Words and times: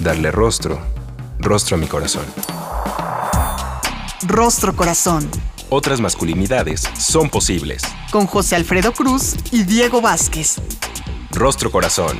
Darle 0.00 0.30
rostro, 0.30 0.78
rostro 1.38 1.76
a 1.76 1.80
mi 1.80 1.86
corazón. 1.86 2.24
Rostro 4.26 4.74
Corazón. 4.74 5.28
Otras 5.68 6.00
masculinidades 6.00 6.82
son 6.98 7.28
posibles. 7.28 7.82
Con 8.10 8.26
José 8.26 8.56
Alfredo 8.56 8.92
Cruz 8.92 9.36
y 9.50 9.64
Diego 9.64 10.00
Vázquez. 10.00 10.56
Rostro 11.30 11.70
Corazón. 11.70 12.18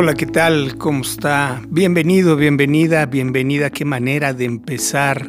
Hola, 0.00 0.14
¿qué 0.14 0.26
tal? 0.26 0.78
¿Cómo 0.78 1.02
está? 1.02 1.60
Bienvenido, 1.70 2.36
bienvenida, 2.36 3.04
bienvenida. 3.06 3.68
Qué 3.68 3.84
manera 3.84 4.32
de 4.32 4.44
empezar 4.44 5.26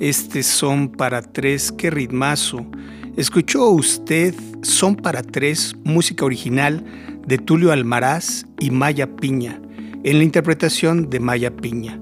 este 0.00 0.42
Son 0.42 0.88
para 0.88 1.22
Tres, 1.22 1.70
qué 1.70 1.88
ritmazo. 1.88 2.66
¿Escuchó 3.16 3.68
usted 3.68 4.34
Son 4.62 4.96
para 4.96 5.22
Tres, 5.22 5.76
música 5.84 6.24
original 6.24 6.84
de 7.28 7.38
Tulio 7.38 7.70
Almaraz 7.70 8.44
y 8.58 8.72
Maya 8.72 9.06
Piña, 9.06 9.62
en 10.02 10.18
la 10.18 10.24
interpretación 10.24 11.10
de 11.10 11.20
Maya 11.20 11.54
Piña? 11.54 12.00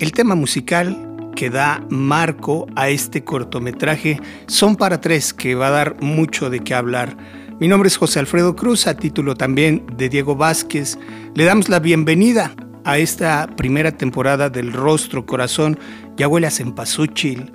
El 0.00 0.12
tema 0.12 0.34
musical 0.34 0.96
que 1.36 1.50
da 1.50 1.84
marco 1.90 2.66
a 2.76 2.88
este 2.88 3.24
cortometraje 3.24 4.18
Son 4.46 4.74
para 4.74 5.02
Tres, 5.02 5.34
que 5.34 5.54
va 5.54 5.66
a 5.66 5.72
dar 5.72 6.00
mucho 6.00 6.48
de 6.48 6.60
qué 6.60 6.72
hablar 6.72 7.14
mi 7.60 7.66
nombre 7.66 7.88
es 7.88 7.96
José 7.96 8.20
Alfredo 8.20 8.54
Cruz, 8.54 8.86
a 8.86 8.96
título 8.96 9.34
también 9.34 9.84
de 9.96 10.08
Diego 10.08 10.36
Vázquez. 10.36 10.96
Le 11.34 11.44
damos 11.44 11.68
la 11.68 11.80
bienvenida 11.80 12.54
a 12.84 12.98
esta 12.98 13.48
primera 13.56 13.90
temporada 13.90 14.48
del 14.48 14.72
Rostro 14.72 15.26
Corazón. 15.26 15.76
Ya 16.16 16.28
huele 16.28 16.46
a 16.46 16.52
cempasúchil, 16.52 17.50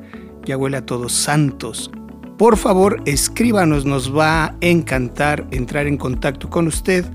ya 0.46 0.58
huele 0.58 0.82
Todos 0.82 1.14
Santos. 1.14 1.90
Por 2.38 2.58
favor, 2.58 3.02
escríbanos, 3.06 3.86
nos 3.86 4.14
va 4.14 4.44
a 4.44 4.56
encantar 4.60 5.48
entrar 5.52 5.88
en 5.88 5.96
contacto 5.96 6.50
con 6.50 6.68
usted 6.68 7.06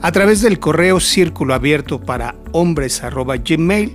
a 0.00 0.12
través 0.12 0.40
del 0.40 0.60
correo 0.60 1.00
círculo 1.00 1.52
abierto 1.52 2.00
para 2.00 2.36
hombres 2.52 3.02
gmail, 3.44 3.92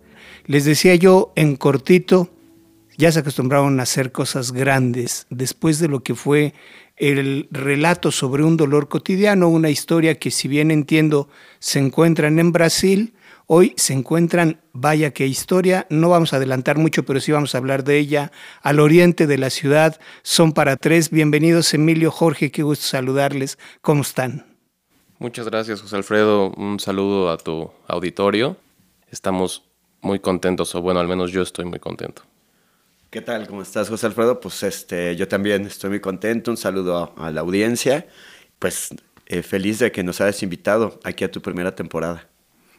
les 0.49 0.65
decía 0.65 0.95
yo 0.95 1.31
en 1.35 1.55
cortito, 1.55 2.27
ya 2.97 3.11
se 3.11 3.19
acostumbraron 3.19 3.79
a 3.79 3.83
hacer 3.83 4.11
cosas 4.11 4.51
grandes 4.51 5.27
después 5.29 5.77
de 5.77 5.87
lo 5.87 5.99
que 5.99 6.15
fue 6.15 6.55
el 6.97 7.47
relato 7.51 8.11
sobre 8.11 8.43
un 8.43 8.57
dolor 8.57 8.87
cotidiano, 8.89 9.47
una 9.47 9.69
historia 9.69 10.17
que 10.17 10.31
si 10.31 10.47
bien 10.47 10.71
entiendo 10.71 11.29
se 11.59 11.77
encuentran 11.77 12.39
en 12.39 12.51
Brasil, 12.51 13.13
hoy 13.45 13.75
se 13.77 13.93
encuentran, 13.93 14.59
vaya 14.73 15.11
qué 15.11 15.27
historia, 15.27 15.85
no 15.91 16.09
vamos 16.09 16.33
a 16.33 16.37
adelantar 16.37 16.79
mucho, 16.79 17.05
pero 17.05 17.19
sí 17.19 17.31
vamos 17.31 17.53
a 17.53 17.59
hablar 17.59 17.83
de 17.83 17.99
ella, 17.99 18.31
al 18.63 18.79
oriente 18.79 19.27
de 19.27 19.37
la 19.37 19.51
ciudad, 19.51 19.99
son 20.23 20.53
para 20.53 20.77
tres. 20.77 21.11
Bienvenidos 21.11 21.75
Emilio, 21.75 22.09
Jorge, 22.09 22.49
qué 22.49 22.63
gusto 22.63 22.87
saludarles, 22.87 23.59
¿cómo 23.81 24.01
están? 24.01 24.47
Muchas 25.19 25.45
gracias 25.45 25.79
José 25.79 25.95
Alfredo, 25.95 26.49
un 26.57 26.79
saludo 26.79 27.29
a 27.29 27.37
tu 27.37 27.69
auditorio. 27.87 28.57
Estamos 29.11 29.68
muy 30.01 30.19
contentos, 30.19 30.73
o 30.75 30.81
bueno, 30.81 30.99
al 30.99 31.07
menos 31.07 31.31
yo 31.31 31.41
estoy 31.41 31.65
muy 31.65 31.79
contento. 31.79 32.23
¿Qué 33.09 33.21
tal? 33.21 33.47
¿Cómo 33.47 33.63
estás, 33.63 33.89
José 33.89 34.05
Alfredo? 34.05 34.39
Pues 34.39 34.61
este, 34.61 35.15
yo 35.15 35.27
también 35.27 35.65
estoy 35.65 35.89
muy 35.89 35.99
contento. 35.99 36.51
Un 36.51 36.57
saludo 36.57 37.11
a, 37.17 37.31
la 37.31 37.41
audiencia. 37.41 38.07
Pues 38.59 38.89
eh, 39.25 39.41
feliz 39.41 39.79
de 39.79 39.91
que 39.91 40.03
nos 40.03 40.21
hayas 40.21 40.43
invitado 40.43 40.99
aquí 41.03 41.23
a 41.23 41.31
tu 41.31 41.41
primera 41.41 41.73
temporada. 41.73 42.27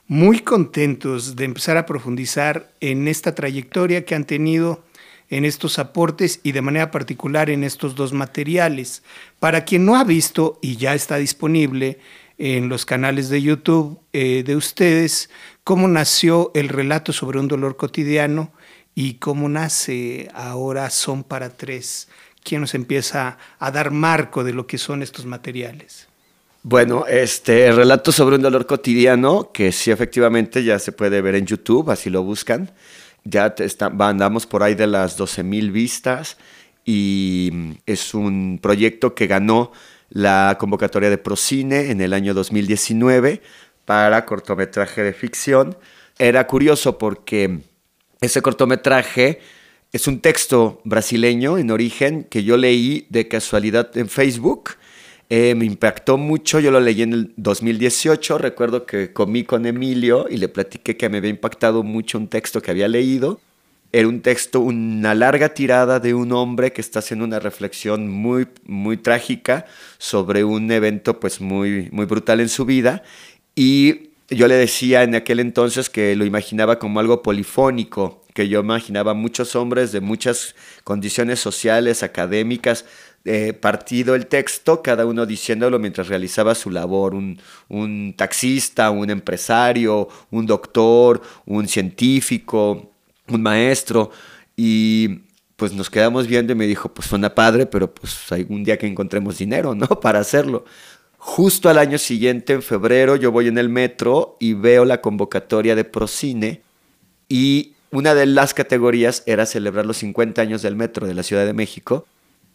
Muy 0.06 0.38
contentos 0.38 1.34
de 1.34 1.44
empezar 1.44 1.76
a 1.76 1.86
profundizar 1.86 2.72
en 2.80 3.08
esta 3.08 3.34
trayectoria 3.34 4.04
que 4.04 4.14
han 4.14 4.24
tenido 4.24 4.84
en 5.30 5.44
estos 5.44 5.78
aportes 5.80 6.40
y 6.42 6.52
de 6.52 6.62
manera 6.62 6.90
particular 6.92 7.50
en 7.50 7.64
estos 7.64 7.96
dos 7.96 8.12
materiales. 8.12 9.02
Para 9.40 9.64
quien 9.64 9.84
no 9.84 9.96
ha 9.96 10.04
visto 10.04 10.58
y 10.62 10.76
ya 10.76 10.94
está 10.94 11.16
disponible 11.16 11.98
en 12.40 12.70
los 12.70 12.86
canales 12.86 13.28
de 13.28 13.42
YouTube 13.42 14.00
eh, 14.14 14.42
de 14.44 14.56
ustedes 14.56 15.28
cómo 15.62 15.88
nació 15.88 16.50
el 16.54 16.70
relato 16.70 17.12
sobre 17.12 17.38
un 17.38 17.48
dolor 17.48 17.76
cotidiano 17.76 18.50
y 18.94 19.14
cómo 19.14 19.48
nace 19.50 20.28
ahora 20.34 20.88
Son 20.88 21.22
para 21.22 21.50
Tres. 21.50 22.08
¿Quién 22.42 22.62
nos 22.62 22.74
empieza 22.74 23.36
a 23.58 23.70
dar 23.70 23.90
marco 23.90 24.42
de 24.42 24.54
lo 24.54 24.66
que 24.66 24.78
son 24.78 25.02
estos 25.02 25.26
materiales? 25.26 26.08
Bueno, 26.62 27.04
este 27.06 27.70
relato 27.72 28.10
sobre 28.10 28.36
un 28.36 28.42
dolor 28.42 28.64
cotidiano, 28.64 29.52
que 29.52 29.70
sí 29.70 29.90
efectivamente 29.90 30.64
ya 30.64 30.78
se 30.78 30.92
puede 30.92 31.20
ver 31.20 31.34
en 31.34 31.44
YouTube, 31.44 31.90
así 31.90 32.08
lo 32.08 32.22
buscan. 32.22 32.70
Ya 33.24 33.54
está, 33.58 33.92
andamos 33.98 34.46
por 34.46 34.62
ahí 34.62 34.74
de 34.74 34.86
las 34.86 35.18
12 35.18 35.42
mil 35.42 35.70
vistas 35.70 36.38
y 36.86 37.76
es 37.84 38.14
un 38.14 38.58
proyecto 38.62 39.14
que 39.14 39.26
ganó 39.26 39.72
la 40.10 40.56
convocatoria 40.58 41.08
de 41.08 41.18
Procine 41.18 41.90
en 41.90 42.00
el 42.00 42.12
año 42.12 42.34
2019 42.34 43.40
para 43.84 44.26
cortometraje 44.26 45.02
de 45.02 45.12
ficción. 45.12 45.76
Era 46.18 46.46
curioso 46.46 46.98
porque 46.98 47.60
ese 48.20 48.42
cortometraje 48.42 49.40
es 49.92 50.06
un 50.06 50.20
texto 50.20 50.80
brasileño 50.84 51.58
en 51.58 51.70
origen 51.70 52.24
que 52.24 52.44
yo 52.44 52.56
leí 52.56 53.06
de 53.08 53.28
casualidad 53.28 53.96
en 53.96 54.08
Facebook. 54.08 54.70
Eh, 55.28 55.54
me 55.54 55.64
impactó 55.64 56.18
mucho, 56.18 56.58
yo 56.58 56.72
lo 56.72 56.80
leí 56.80 57.02
en 57.02 57.12
el 57.12 57.32
2018, 57.36 58.38
recuerdo 58.38 58.84
que 58.84 59.12
comí 59.12 59.44
con 59.44 59.64
Emilio 59.64 60.26
y 60.28 60.38
le 60.38 60.48
platiqué 60.48 60.96
que 60.96 61.08
me 61.08 61.18
había 61.18 61.30
impactado 61.30 61.84
mucho 61.84 62.18
un 62.18 62.26
texto 62.26 62.60
que 62.60 62.72
había 62.72 62.88
leído 62.88 63.40
era 63.92 64.08
un 64.08 64.20
texto, 64.22 64.60
una 64.60 65.14
larga 65.14 65.50
tirada 65.50 65.98
de 65.98 66.14
un 66.14 66.32
hombre 66.32 66.72
que 66.72 66.80
está 66.80 67.00
haciendo 67.00 67.24
una 67.24 67.40
reflexión 67.40 68.08
muy, 68.08 68.46
muy 68.64 68.96
trágica 68.96 69.66
sobre 69.98 70.44
un 70.44 70.70
evento 70.70 71.18
pues 71.18 71.40
muy, 71.40 71.88
muy 71.90 72.06
brutal 72.06 72.40
en 72.40 72.48
su 72.48 72.64
vida. 72.64 73.02
Y 73.56 74.10
yo 74.28 74.46
le 74.46 74.54
decía 74.54 75.02
en 75.02 75.16
aquel 75.16 75.40
entonces 75.40 75.90
que 75.90 76.14
lo 76.14 76.24
imaginaba 76.24 76.78
como 76.78 77.00
algo 77.00 77.22
polifónico, 77.22 78.22
que 78.32 78.48
yo 78.48 78.60
imaginaba 78.60 79.12
muchos 79.12 79.56
hombres 79.56 79.90
de 79.90 80.00
muchas 80.00 80.54
condiciones 80.84 81.40
sociales, 81.40 82.04
académicas, 82.04 82.84
eh, 83.24 83.52
partido 83.52 84.14
el 84.14 84.28
texto, 84.28 84.82
cada 84.82 85.04
uno 85.04 85.26
diciéndolo 85.26 85.78
mientras 85.78 86.08
realizaba 86.08 86.54
su 86.54 86.70
labor, 86.70 87.14
un, 87.14 87.38
un 87.68 88.14
taxista, 88.16 88.90
un 88.90 89.10
empresario, 89.10 90.08
un 90.30 90.46
doctor, 90.46 91.20
un 91.44 91.68
científico, 91.68 92.89
un 93.30 93.42
maestro 93.42 94.10
y 94.56 95.20
pues 95.56 95.72
nos 95.74 95.90
quedamos 95.90 96.26
viendo 96.26 96.52
y 96.52 96.56
me 96.56 96.66
dijo, 96.66 96.88
pues 96.88 97.08
suena 97.08 97.34
padre, 97.34 97.66
pero 97.66 97.92
pues 97.92 98.32
algún 98.32 98.64
día 98.64 98.78
que 98.78 98.86
encontremos 98.86 99.38
dinero, 99.38 99.74
¿no? 99.74 99.86
Para 100.00 100.20
hacerlo. 100.20 100.64
Justo 101.18 101.68
al 101.68 101.76
año 101.76 101.98
siguiente, 101.98 102.54
en 102.54 102.62
febrero, 102.62 103.14
yo 103.16 103.30
voy 103.30 103.48
en 103.48 103.58
el 103.58 103.68
metro 103.68 104.38
y 104.40 104.54
veo 104.54 104.86
la 104.86 105.02
convocatoria 105.02 105.76
de 105.76 105.84
Procine 105.84 106.62
y 107.28 107.74
una 107.90 108.14
de 108.14 108.24
las 108.24 108.54
categorías 108.54 109.22
era 109.26 109.44
celebrar 109.44 109.84
los 109.84 109.98
50 109.98 110.40
años 110.40 110.62
del 110.62 110.76
metro 110.76 111.06
de 111.06 111.12
la 111.12 111.22
Ciudad 111.22 111.44
de 111.44 111.52
México. 111.52 112.06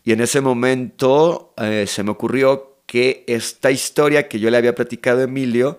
Y 0.04 0.14
en 0.14 0.22
ese 0.22 0.42
momento 0.42 1.54
eh, 1.58 1.86
se 1.88 2.04
me 2.04 2.12
ocurrió 2.12 2.78
que 2.86 3.24
esta 3.28 3.72
historia 3.72 4.28
que 4.28 4.40
yo 4.40 4.50
le 4.50 4.58
había 4.58 4.74
platicado 4.74 5.22
a 5.22 5.26
Emilio, 5.26 5.78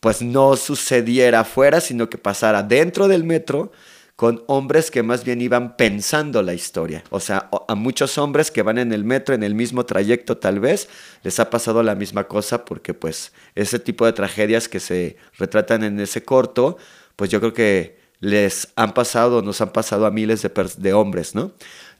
pues 0.00 0.22
no 0.22 0.56
sucediera 0.56 1.40
afuera, 1.40 1.80
sino 1.80 2.10
que 2.10 2.18
pasara 2.18 2.62
dentro 2.62 3.08
del 3.08 3.24
metro 3.24 3.72
con 4.16 4.42
hombres 4.46 4.90
que 4.90 5.02
más 5.02 5.24
bien 5.24 5.42
iban 5.42 5.76
pensando 5.76 6.42
la 6.42 6.54
historia. 6.54 7.04
O 7.10 7.20
sea, 7.20 7.50
a 7.68 7.74
muchos 7.74 8.16
hombres 8.16 8.50
que 8.50 8.62
van 8.62 8.78
en 8.78 8.92
el 8.92 9.04
metro, 9.04 9.34
en 9.34 9.42
el 9.42 9.54
mismo 9.54 9.84
trayecto 9.84 10.38
tal 10.38 10.58
vez, 10.58 10.88
les 11.22 11.38
ha 11.38 11.50
pasado 11.50 11.82
la 11.82 11.94
misma 11.94 12.24
cosa 12.24 12.64
porque 12.64 12.94
pues 12.94 13.32
ese 13.54 13.78
tipo 13.78 14.06
de 14.06 14.14
tragedias 14.14 14.68
que 14.68 14.80
se 14.80 15.16
retratan 15.38 15.84
en 15.84 16.00
ese 16.00 16.24
corto, 16.24 16.78
pues 17.14 17.30
yo 17.30 17.40
creo 17.40 17.52
que 17.52 17.98
les 18.20 18.68
han 18.74 18.94
pasado, 18.94 19.42
nos 19.42 19.60
han 19.60 19.72
pasado 19.72 20.06
a 20.06 20.10
miles 20.10 20.48
de, 20.78 20.92
hombres, 20.94 21.34
¿no? 21.34 21.52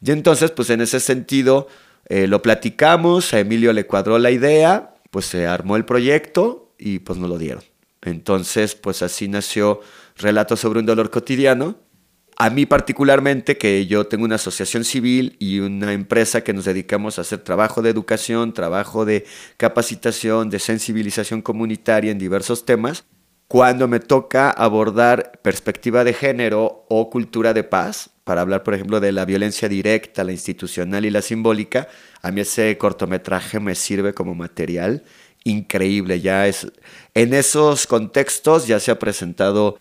Y 0.02 0.10
entonces, 0.10 0.50
pues 0.50 0.70
en 0.70 0.80
ese 0.80 1.00
sentido, 1.00 1.68
eh, 2.08 2.26
lo 2.26 2.40
platicamos, 2.40 3.34
a 3.34 3.40
Emilio 3.40 3.74
le 3.74 3.86
cuadró 3.86 4.18
la 4.18 4.30
idea, 4.30 4.94
pues 5.10 5.26
se 5.26 5.46
armó 5.46 5.76
el 5.76 5.84
proyecto 5.84 6.72
y 6.78 7.00
pues 7.00 7.18
nos 7.18 7.28
lo 7.28 7.36
dieron. 7.36 7.62
Entonces, 8.00 8.74
pues 8.74 9.02
así 9.02 9.28
nació 9.28 9.82
Relatos 10.18 10.60
sobre 10.60 10.80
un 10.80 10.86
dolor 10.86 11.10
cotidiano, 11.10 11.76
a 12.36 12.50
mí 12.50 12.66
particularmente, 12.66 13.56
que 13.56 13.86
yo 13.86 14.06
tengo 14.06 14.24
una 14.24 14.34
asociación 14.34 14.84
civil 14.84 15.36
y 15.38 15.60
una 15.60 15.92
empresa 15.92 16.42
que 16.42 16.52
nos 16.52 16.66
dedicamos 16.66 17.18
a 17.18 17.22
hacer 17.22 17.38
trabajo 17.38 17.80
de 17.82 17.90
educación, 17.90 18.52
trabajo 18.52 19.04
de 19.04 19.24
capacitación, 19.56 20.50
de 20.50 20.58
sensibilización 20.58 21.40
comunitaria 21.40 22.10
en 22.10 22.18
diversos 22.18 22.66
temas, 22.66 23.04
cuando 23.48 23.88
me 23.88 24.00
toca 24.00 24.50
abordar 24.50 25.40
perspectiva 25.42 26.04
de 26.04 26.12
género 26.12 26.84
o 26.88 27.10
cultura 27.10 27.54
de 27.54 27.64
paz, 27.64 28.10
para 28.24 28.40
hablar, 28.40 28.64
por 28.64 28.74
ejemplo, 28.74 28.98
de 28.98 29.12
la 29.12 29.24
violencia 29.24 29.68
directa, 29.68 30.24
la 30.24 30.32
institucional 30.32 31.04
y 31.06 31.10
la 31.10 31.22
simbólica, 31.22 31.88
a 32.22 32.32
mí 32.32 32.40
ese 32.40 32.76
cortometraje 32.76 33.60
me 33.60 33.76
sirve 33.76 34.14
como 34.14 34.34
material 34.34 35.04
increíble. 35.44 36.20
Ya 36.20 36.48
es, 36.48 36.66
en 37.14 37.32
esos 37.32 37.86
contextos 37.86 38.66
ya 38.66 38.80
se 38.80 38.90
ha 38.90 38.98
presentado 38.98 39.78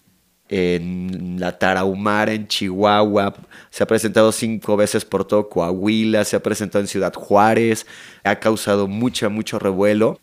en 0.49 1.39
la 1.39 1.57
Tarahumara, 1.57 2.33
en 2.33 2.47
Chihuahua, 2.47 3.33
se 3.69 3.83
ha 3.83 3.87
presentado 3.87 4.31
cinco 4.31 4.77
veces 4.77 5.05
por 5.05 5.25
todo 5.25 5.49
Coahuila, 5.49 6.23
se 6.23 6.35
ha 6.35 6.43
presentado 6.43 6.81
en 6.81 6.87
Ciudad 6.87 7.13
Juárez, 7.13 7.85
ha 8.23 8.39
causado 8.39 8.87
mucho, 8.87 9.29
mucho 9.29 9.59
revuelo. 9.59 10.19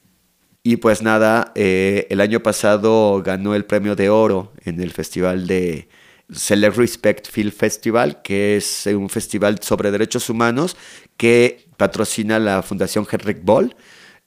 Y 0.62 0.76
pues 0.76 1.02
nada, 1.02 1.52
eh, 1.56 2.06
el 2.10 2.20
año 2.20 2.40
pasado 2.40 3.20
ganó 3.24 3.54
el 3.54 3.64
premio 3.64 3.96
de 3.96 4.10
oro 4.10 4.52
en 4.64 4.80
el 4.80 4.92
festival 4.92 5.48
de 5.48 5.88
Select 6.30 6.76
Respect 6.76 7.28
Film 7.28 7.50
Festival, 7.50 8.22
que 8.22 8.56
es 8.56 8.86
un 8.86 9.08
festival 9.08 9.58
sobre 9.60 9.90
derechos 9.90 10.30
humanos 10.30 10.76
que 11.16 11.66
patrocina 11.76 12.38
la 12.38 12.62
Fundación 12.62 13.06
Henrik 13.10 13.40
Boll 13.42 13.74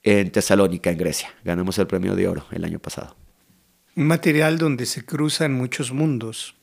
en 0.04 0.30
Tesalónica, 0.32 0.92
en 0.92 0.98
Grecia. 0.98 1.30
Ganamos 1.46 1.78
el 1.80 1.88
premio 1.88 2.16
de 2.16 2.28
oro 2.28 2.46
el 2.52 2.66
año 2.66 2.80
pasado 2.80 3.16
un 3.96 4.08
material 4.08 4.58
donde 4.58 4.86
se 4.86 5.06
cruzan 5.06 5.54
muchos 5.54 5.94
mundos, 5.94 6.56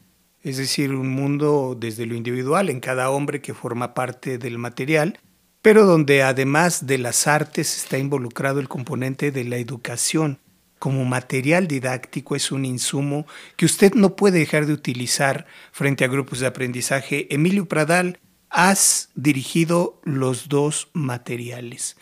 es 0.43 0.59
decir, 0.59 0.93
un 0.93 1.09
mundo 1.09 1.77
desde 1.79 2.05
lo 2.05 2.15
individual 2.15 2.69
en 2.69 2.81
cada 2.81 3.09
hombre 3.11 3.41
que 3.41 3.55
forma 3.55 3.95
parte 3.95 4.37
del 4.37 4.59
material, 4.59 5.19
pero 5.63 5.87
donde 5.87 6.23
además 6.23 6.87
de 6.87 6.99
las 6.99 7.27
artes 7.27 7.77
está 7.77 7.97
involucrado 7.97 8.61
el 8.61 8.69
componente 8.69 9.31
de 9.31 9.45
la 9.45 9.57
educación. 9.57 10.41
Como 10.79 11.05
material 11.05 11.69
didáctico 11.69 12.35
es 12.35 12.51
un 12.51 12.65
insumo 12.65 13.27
que 13.57 13.67
usted 13.67 13.95
no 13.95 14.17
puede 14.17 14.41
dejar 14.41 14.67
de 14.67 14.73
utilizar 14.73 15.47
frente 15.71 16.05
a 16.05 16.09
grupos 16.09 16.41
de 16.41 16.49
aprendizaje. 16.49 17.33
Emilio 17.33 17.67
Pradal, 17.67 18.19
has 18.51 19.09
dirigido 19.15 20.01
los 20.05 20.49
dos 20.51 20.89
materiales 20.93 21.97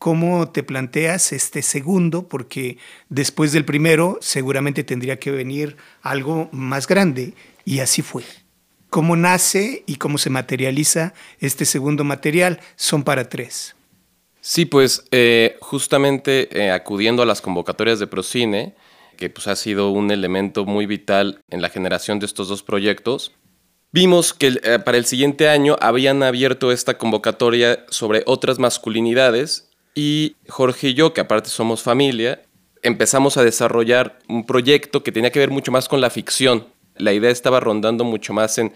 cómo 0.00 0.48
te 0.50 0.62
planteas 0.62 1.30
este 1.30 1.60
segundo, 1.60 2.26
porque 2.26 2.78
después 3.10 3.52
del 3.52 3.66
primero 3.66 4.16
seguramente 4.22 4.82
tendría 4.82 5.18
que 5.18 5.30
venir 5.30 5.76
algo 6.00 6.48
más 6.52 6.86
grande, 6.86 7.34
y 7.66 7.80
así 7.80 8.00
fue. 8.00 8.24
¿Cómo 8.88 9.14
nace 9.14 9.84
y 9.86 9.96
cómo 9.96 10.16
se 10.16 10.30
materializa 10.30 11.12
este 11.38 11.66
segundo 11.66 12.02
material? 12.02 12.60
Son 12.76 13.04
para 13.04 13.28
tres. 13.28 13.76
Sí, 14.40 14.64
pues 14.64 15.04
eh, 15.10 15.58
justamente 15.60 16.48
eh, 16.58 16.70
acudiendo 16.70 17.22
a 17.22 17.26
las 17.26 17.42
convocatorias 17.42 17.98
de 17.98 18.06
Procine, 18.06 18.74
que 19.18 19.28
pues, 19.28 19.48
ha 19.48 19.54
sido 19.54 19.90
un 19.90 20.10
elemento 20.10 20.64
muy 20.64 20.86
vital 20.86 21.42
en 21.50 21.60
la 21.60 21.68
generación 21.68 22.20
de 22.20 22.26
estos 22.26 22.48
dos 22.48 22.62
proyectos, 22.62 23.32
vimos 23.92 24.32
que 24.32 24.58
eh, 24.64 24.78
para 24.78 24.96
el 24.96 25.04
siguiente 25.04 25.50
año 25.50 25.76
habían 25.78 26.22
abierto 26.22 26.72
esta 26.72 26.96
convocatoria 26.96 27.84
sobre 27.90 28.22
otras 28.24 28.58
masculinidades 28.58 29.69
y 29.94 30.36
Jorge 30.48 30.88
y 30.88 30.94
yo, 30.94 31.12
que 31.12 31.20
aparte 31.20 31.48
somos 31.48 31.82
familia, 31.82 32.42
empezamos 32.82 33.36
a 33.36 33.44
desarrollar 33.44 34.18
un 34.28 34.46
proyecto 34.46 35.02
que 35.02 35.12
tenía 35.12 35.30
que 35.30 35.38
ver 35.38 35.50
mucho 35.50 35.72
más 35.72 35.88
con 35.88 36.00
la 36.00 36.10
ficción. 36.10 36.66
La 36.96 37.12
idea 37.12 37.30
estaba 37.30 37.60
rondando 37.60 38.04
mucho 38.04 38.32
más 38.32 38.58
en, 38.58 38.72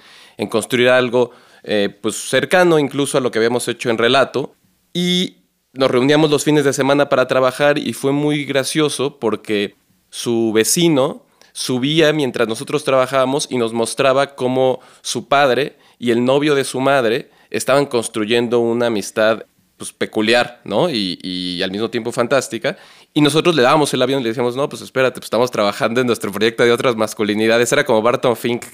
construir 0.49 0.89
algo 0.89 1.31
eh, 1.63 1.89
pues 2.03 2.17
cercano 2.17 2.79
incluso 2.79 3.17
a 3.17 3.21
lo 3.21 3.31
que 3.31 3.39
habíamos 3.39 3.69
hecho 3.69 3.91
en 3.91 3.99
relato. 3.99 4.55
Y 4.93 5.39
nos 5.73 5.91
reuníamos 5.91 6.31
los 6.31 6.45
fines 6.45 6.65
de 6.65 6.73
semana 6.73 7.09
para 7.09 7.27
trabajar 7.27 7.79
y 7.79 7.93
fue 7.93 8.13
muy 8.13 8.45
gracioso 8.45 9.19
porque 9.19 9.75
su 10.11 10.53
vecino 10.53 11.25
subía 11.53 12.13
mientras 12.13 12.49
nosotros 12.49 12.85
trabajábamos 12.85 13.47
y 13.51 13.59
nos 13.59 13.73
mostraba 13.73 14.35
cómo 14.35 14.81
su 15.03 15.29
padre 15.29 15.77
y 15.99 16.11
el 16.11 16.25
novio 16.25 16.55
de 16.55 16.65
su 16.65 16.81
madre 16.81 17.31
estaban 17.51 17.87
construyendo 17.87 18.59
una 18.59 18.87
amistad 18.87 19.45
pues, 19.77 19.93
peculiar, 19.93 20.61
¿no? 20.65 20.89
Y, 20.91 21.63
al 21.63 21.71
mismo 21.71 21.91
tiempo 21.91 22.13
fantástica. 22.13 22.77
Y 23.13 23.21
nosotros 23.21 23.55
le 23.55 23.63
dábamos 23.63 23.93
el 23.95 24.03
avión 24.03 24.21
y 24.21 24.25
le 24.25 24.31
decíamos, 24.31 24.57
no, 24.57 24.69
pues 24.69 24.83
espérate, 24.83 25.21
pues 25.21 25.27
estamos 25.27 25.51
trabajando 25.51 26.01
en 26.01 26.07
nuestro 26.07 26.33
proyecto 26.33 26.65
de 26.65 26.73
otras 26.73 26.97
masculinidades. 26.97 27.73
Era 27.73 27.85
como 27.85 28.03
Barton 28.03 28.37
Fink. 28.37 28.65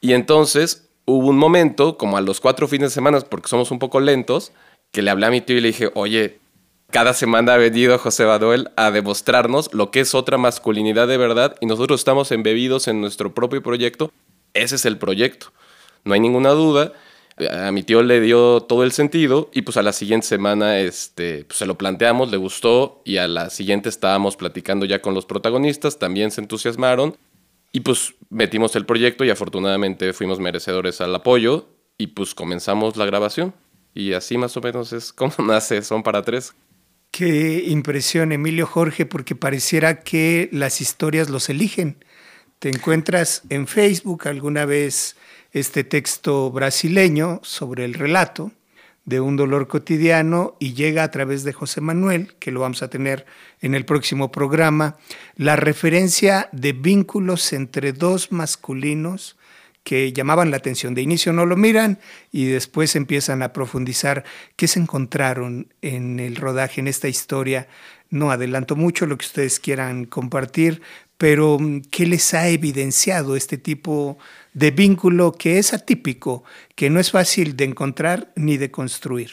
Y 0.00 0.12
entonces 0.12 0.90
hubo 1.04 1.28
un 1.28 1.36
momento, 1.36 1.96
como 1.96 2.16
a 2.16 2.20
los 2.20 2.40
cuatro 2.40 2.68
fines 2.68 2.90
de 2.90 2.94
semana, 2.94 3.20
porque 3.20 3.48
somos 3.48 3.70
un 3.70 3.78
poco 3.78 4.00
lentos, 4.00 4.52
que 4.90 5.02
le 5.02 5.10
hablé 5.10 5.26
a 5.26 5.30
mi 5.30 5.40
tío 5.40 5.56
y 5.56 5.60
le 5.60 5.68
dije, 5.68 5.90
oye, 5.94 6.38
cada 6.90 7.14
semana 7.14 7.54
ha 7.54 7.56
venido 7.56 7.98
José 7.98 8.24
Baduel 8.24 8.70
a 8.76 8.90
demostrarnos 8.90 9.72
lo 9.72 9.90
que 9.90 10.00
es 10.00 10.14
otra 10.14 10.36
masculinidad 10.36 11.08
de 11.08 11.16
verdad 11.16 11.56
y 11.60 11.66
nosotros 11.66 12.00
estamos 12.00 12.30
embebidos 12.32 12.86
en 12.86 13.00
nuestro 13.00 13.34
propio 13.34 13.62
proyecto. 13.62 14.12
Ese 14.52 14.76
es 14.76 14.84
el 14.84 14.98
proyecto. 14.98 15.52
No 16.04 16.12
hay 16.12 16.20
ninguna 16.20 16.50
duda. 16.50 16.92
A 17.50 17.72
mi 17.72 17.82
tío 17.82 18.02
le 18.02 18.20
dio 18.20 18.60
todo 18.62 18.84
el 18.84 18.92
sentido 18.92 19.50
y 19.52 19.62
pues 19.62 19.76
a 19.76 19.82
la 19.82 19.92
siguiente 19.92 20.26
semana 20.26 20.78
este, 20.80 21.44
pues 21.44 21.58
se 21.58 21.66
lo 21.66 21.78
planteamos, 21.78 22.30
le 22.30 22.36
gustó 22.36 23.02
y 23.04 23.16
a 23.16 23.26
la 23.26 23.48
siguiente 23.50 23.88
estábamos 23.88 24.36
platicando 24.36 24.84
ya 24.84 25.00
con 25.00 25.14
los 25.14 25.24
protagonistas, 25.24 25.98
también 25.98 26.30
se 26.30 26.42
entusiasmaron 26.42 27.16
y 27.72 27.80
pues 27.80 28.14
metimos 28.28 28.76
el 28.76 28.84
proyecto 28.84 29.24
y 29.24 29.30
afortunadamente 29.30 30.12
fuimos 30.12 30.40
merecedores 30.40 31.00
al 31.00 31.14
apoyo 31.14 31.68
y 31.96 32.08
pues 32.08 32.34
comenzamos 32.34 32.96
la 32.96 33.06
grabación. 33.06 33.54
Y 33.94 34.12
así 34.12 34.36
más 34.38 34.56
o 34.56 34.60
menos 34.60 34.92
es 34.92 35.12
como 35.14 35.32
nace 35.38 35.82
Son 35.82 36.02
para 36.02 36.22
Tres. 36.22 36.54
Qué 37.10 37.64
impresión, 37.66 38.32
Emilio 38.32 38.66
Jorge, 38.66 39.04
porque 39.04 39.34
pareciera 39.34 40.00
que 40.00 40.48
las 40.50 40.80
historias 40.80 41.28
los 41.28 41.50
eligen. 41.50 42.02
Te 42.58 42.70
encuentras 42.70 43.42
en 43.50 43.66
Facebook 43.66 44.28
alguna 44.28 44.64
vez 44.64 45.16
este 45.52 45.84
texto 45.84 46.50
brasileño 46.50 47.40
sobre 47.42 47.84
el 47.84 47.94
relato 47.94 48.52
de 49.04 49.20
un 49.20 49.36
dolor 49.36 49.66
cotidiano 49.66 50.56
y 50.60 50.74
llega 50.74 51.02
a 51.02 51.10
través 51.10 51.44
de 51.44 51.52
José 51.52 51.80
Manuel, 51.80 52.34
que 52.38 52.52
lo 52.52 52.60
vamos 52.60 52.82
a 52.82 52.88
tener 52.88 53.26
en 53.60 53.74
el 53.74 53.84
próximo 53.84 54.30
programa, 54.30 54.96
la 55.36 55.56
referencia 55.56 56.48
de 56.52 56.72
vínculos 56.72 57.52
entre 57.52 57.92
dos 57.92 58.30
masculinos 58.30 59.36
que 59.82 60.12
llamaban 60.12 60.50
la 60.50 60.58
atención. 60.58 60.94
De 60.94 61.02
inicio 61.02 61.32
no 61.32 61.46
lo 61.46 61.56
miran 61.56 61.98
y 62.30 62.46
después 62.46 62.94
empiezan 62.94 63.42
a 63.42 63.52
profundizar 63.52 64.24
qué 64.56 64.68
se 64.68 64.78
encontraron 64.78 65.72
en 65.82 66.20
el 66.20 66.36
rodaje, 66.36 66.80
en 66.80 66.88
esta 66.88 67.08
historia. 67.08 67.66
No 68.08 68.30
adelanto 68.30 68.76
mucho 68.76 69.06
lo 69.06 69.18
que 69.18 69.26
ustedes 69.26 69.58
quieran 69.58 70.04
compartir, 70.04 70.82
pero 71.18 71.58
¿qué 71.90 72.06
les 72.06 72.34
ha 72.34 72.48
evidenciado 72.48 73.34
este 73.34 73.58
tipo 73.58 74.18
de 74.18 74.22
vínculo 74.54 75.32
que 75.32 75.58
es 75.58 75.72
atípico, 75.72 76.44
que 76.74 76.90
no 76.90 77.00
es 77.00 77.10
fácil 77.10 77.56
de 77.56 77.64
encontrar 77.64 78.32
ni 78.36 78.56
de 78.56 78.70
construir? 78.70 79.30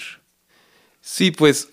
Sí, 1.02 1.32
pues 1.32 1.70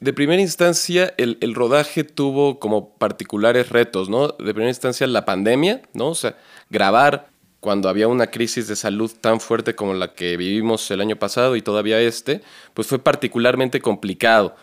de 0.00 0.12
primera 0.12 0.42
instancia, 0.42 1.14
el, 1.16 1.38
el, 1.40 1.54
rodaje 1.54 2.04
tuvo 2.04 2.58
como 2.58 2.96
particulares 2.96 3.68
retos, 3.68 4.08
¿no? 4.08 4.28
De 4.28 4.52
primera 4.52 4.68
instancia, 4.68 5.06
la 5.06 5.24
pandemia, 5.24 5.82
¿no? 5.92 6.08
O 6.08 6.14
sea, 6.14 6.36
grabar 6.70 7.28
cuando 7.60 7.88
había 7.88 8.08
una 8.08 8.28
crisis 8.28 8.68
de 8.68 8.76
salud 8.76 9.10
tan 9.20 9.40
fuerte 9.40 9.74
como 9.74 9.94
la 9.94 10.14
que 10.14 10.36
vivimos 10.36 10.90
el 10.90 11.00
año 11.00 11.16
pasado 11.16 11.56
y 11.56 11.62
todavía 11.62 12.00
este, 12.00 12.42
pues 12.74 12.88
fue 12.88 12.98
particularmente 12.98 13.80
complicado. 13.80 14.56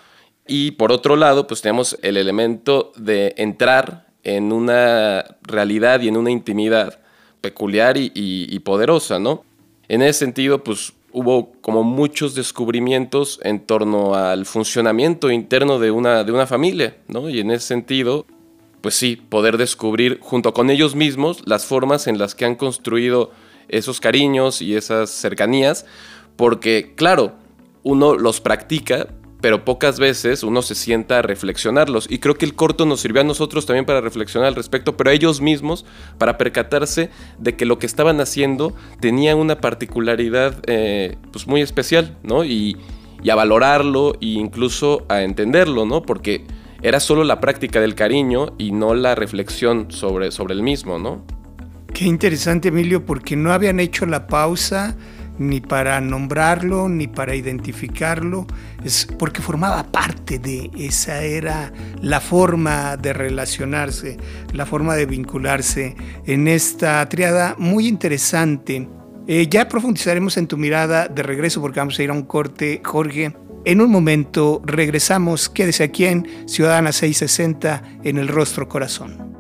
Y 0.48 0.72
por 0.72 0.92
otro 0.92 1.16
lado, 1.16 1.48
pues 1.48 1.62
tenemos 1.62 1.98
el 2.02 2.18
elemento 2.18 2.92
de 2.96 3.34
entrar 3.38 4.08
en 4.24 4.52
una 4.52 5.38
realidad 5.42 6.02
y 6.02 6.08
en 6.08 6.18
una 6.18 6.32
intimidad 6.32 7.03
peculiar 7.44 7.98
y, 7.98 8.60
poderosa, 8.60 9.20
¿no? 9.20 9.44
En 9.90 10.02
ese 10.02 10.20
sentido, 10.20 10.64
pues 10.64 10.94
hubo 11.12 11.52
como 11.62 11.84
muchos 11.84 12.36
descubrimientos 12.36 13.38
en 13.44 13.60
torno 13.60 14.16
al 14.16 14.46
funcionamiento 14.46 15.30
interno 15.30 15.78
de 15.78 15.92
una, 15.92 16.24
de 16.24 16.32
una 16.32 16.48
familia, 16.48 16.96
¿no? 17.10 17.30
Y 17.30 17.42
en 17.42 17.52
ese 17.52 17.68
sentido, 17.68 18.26
pues 18.80 18.96
sí, 18.96 19.18
poder 19.18 19.58
descubrir 19.58 20.20
junto 20.22 20.54
con 20.54 20.70
ellos 20.70 20.96
mismos 20.96 21.44
las 21.46 21.66
formas 21.66 22.08
en 22.08 22.18
las 22.18 22.34
que 22.34 22.46
han 22.46 22.56
construido 22.56 23.32
esos 23.68 24.00
cariños 24.00 24.62
y 24.62 24.76
esas 24.78 25.10
cercanías, 25.10 25.86
porque 26.38 26.94
claro, 26.96 27.34
uno 27.84 28.16
los 28.16 28.40
practica, 28.40 29.10
pero 29.44 29.66
pocas 29.66 30.00
veces 30.00 30.42
uno 30.44 30.62
se 30.62 30.74
sienta 30.74 31.20
a 31.20 31.22
reflexionarlos. 31.22 32.10
Y 32.10 32.20
creo 32.20 32.36
que 32.36 32.46
el 32.46 32.56
corto 32.56 32.86
nos 32.86 33.02
sirvió 33.02 33.20
a 33.20 33.26
nosotros 33.26 33.66
también 33.66 33.84
para 33.84 34.00
reflexionar 34.00 34.48
al 34.48 34.56
respecto, 34.56 34.96
pero 34.96 35.10
a 35.10 35.14
ellos 35.14 35.42
mismos 35.42 35.86
para 36.18 36.38
percatarse 36.38 37.10
de 37.40 37.58
que 37.58 37.66
lo 37.66 37.78
que 37.78 37.86
estaban 37.86 38.22
haciendo 38.22 38.74
tenía 39.02 39.36
una 39.36 39.60
particularidad 39.60 40.56
eh, 40.68 41.18
pues 41.34 41.46
muy 41.46 41.60
especial, 41.60 42.16
¿no? 42.24 42.46
Y, 42.46 42.78
a 43.30 43.36
valorarlo 43.36 44.14
e 44.22 44.28
incluso 44.28 45.06
a 45.10 45.24
entenderlo, 45.24 45.86
¿no? 45.86 46.04
Porque 46.04 46.46
era 46.82 47.02
solo 47.02 47.26
la 47.26 47.42
práctica 47.42 47.82
del 47.82 47.96
cariño 47.96 48.54
y 48.58 48.72
no 48.72 48.96
la 48.96 49.14
reflexión 49.14 49.92
sobre, 49.92 50.32
sobre 50.32 50.54
el 50.54 50.64
mismo, 50.64 51.00
¿no? 51.00 51.26
Qué 51.94 52.06
interesante, 52.06 52.70
Emilio, 52.70 53.06
porque 53.06 53.36
no 53.36 53.52
habían 53.52 53.82
hecho 53.82 54.06
la 54.06 54.26
pausa 54.26 54.96
ni 55.38 55.62
para 55.62 56.00
nombrarlo, 56.02 56.90
ni 56.90 57.08
para 57.08 57.36
identificarlo, 57.36 58.46
es 58.84 59.08
porque 59.18 59.42
formaba 59.42 59.84
parte 59.92 60.40
de 60.40 60.70
esa 60.78 61.22
era 61.24 61.72
la 62.02 62.20
forma 62.20 62.98
de 62.98 63.14
relacionarse, 63.14 64.18
la 64.54 64.66
forma 64.66 64.96
de 64.96 65.06
vincularse 65.06 65.96
en 66.26 66.48
esta 66.48 67.08
triada 67.10 67.56
muy 67.58 67.88
interesante. 67.88 68.88
Eh, 69.28 69.48
ya 69.50 69.68
profundizaremos 69.68 70.38
en 70.38 70.48
tu 70.48 70.58
mirada 70.58 71.08
de 71.08 71.24
regreso 71.24 71.62
porque 71.62 71.80
vamos 71.80 71.98
a 71.98 72.04
ir 72.04 72.10
a 72.10 72.14
un 72.14 72.24
corte, 72.24 72.82
Jorge. 72.84 73.34
En 73.66 73.80
un 73.80 73.90
momento 73.90 74.62
regresamos, 74.66 75.48
quédese 75.48 75.84
aquí 75.84 76.06
en 76.06 76.28
Ciudadana 76.48 76.92
660 76.92 77.84
en 78.04 78.18
el 78.18 78.28
Rostro 78.28 78.68
Corazón. 78.68 79.34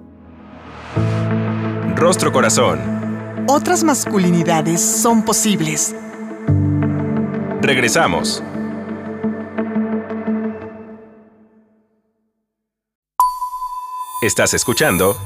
Rostro 1.96 2.32
Corazón. 2.32 3.03
Otras 3.48 3.84
masculinidades 3.84 4.80
son 4.80 5.26
posibles. 5.26 5.94
Regresamos. 7.62 8.42
Estás 14.22 14.54
escuchando 14.54 15.18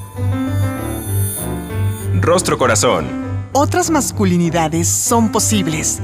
Rostro 2.20 2.58
Corazón. 2.58 3.06
Otras 3.54 3.92
masculinidades 3.92 4.88
son 4.88 5.32
posibles. 5.32 6.02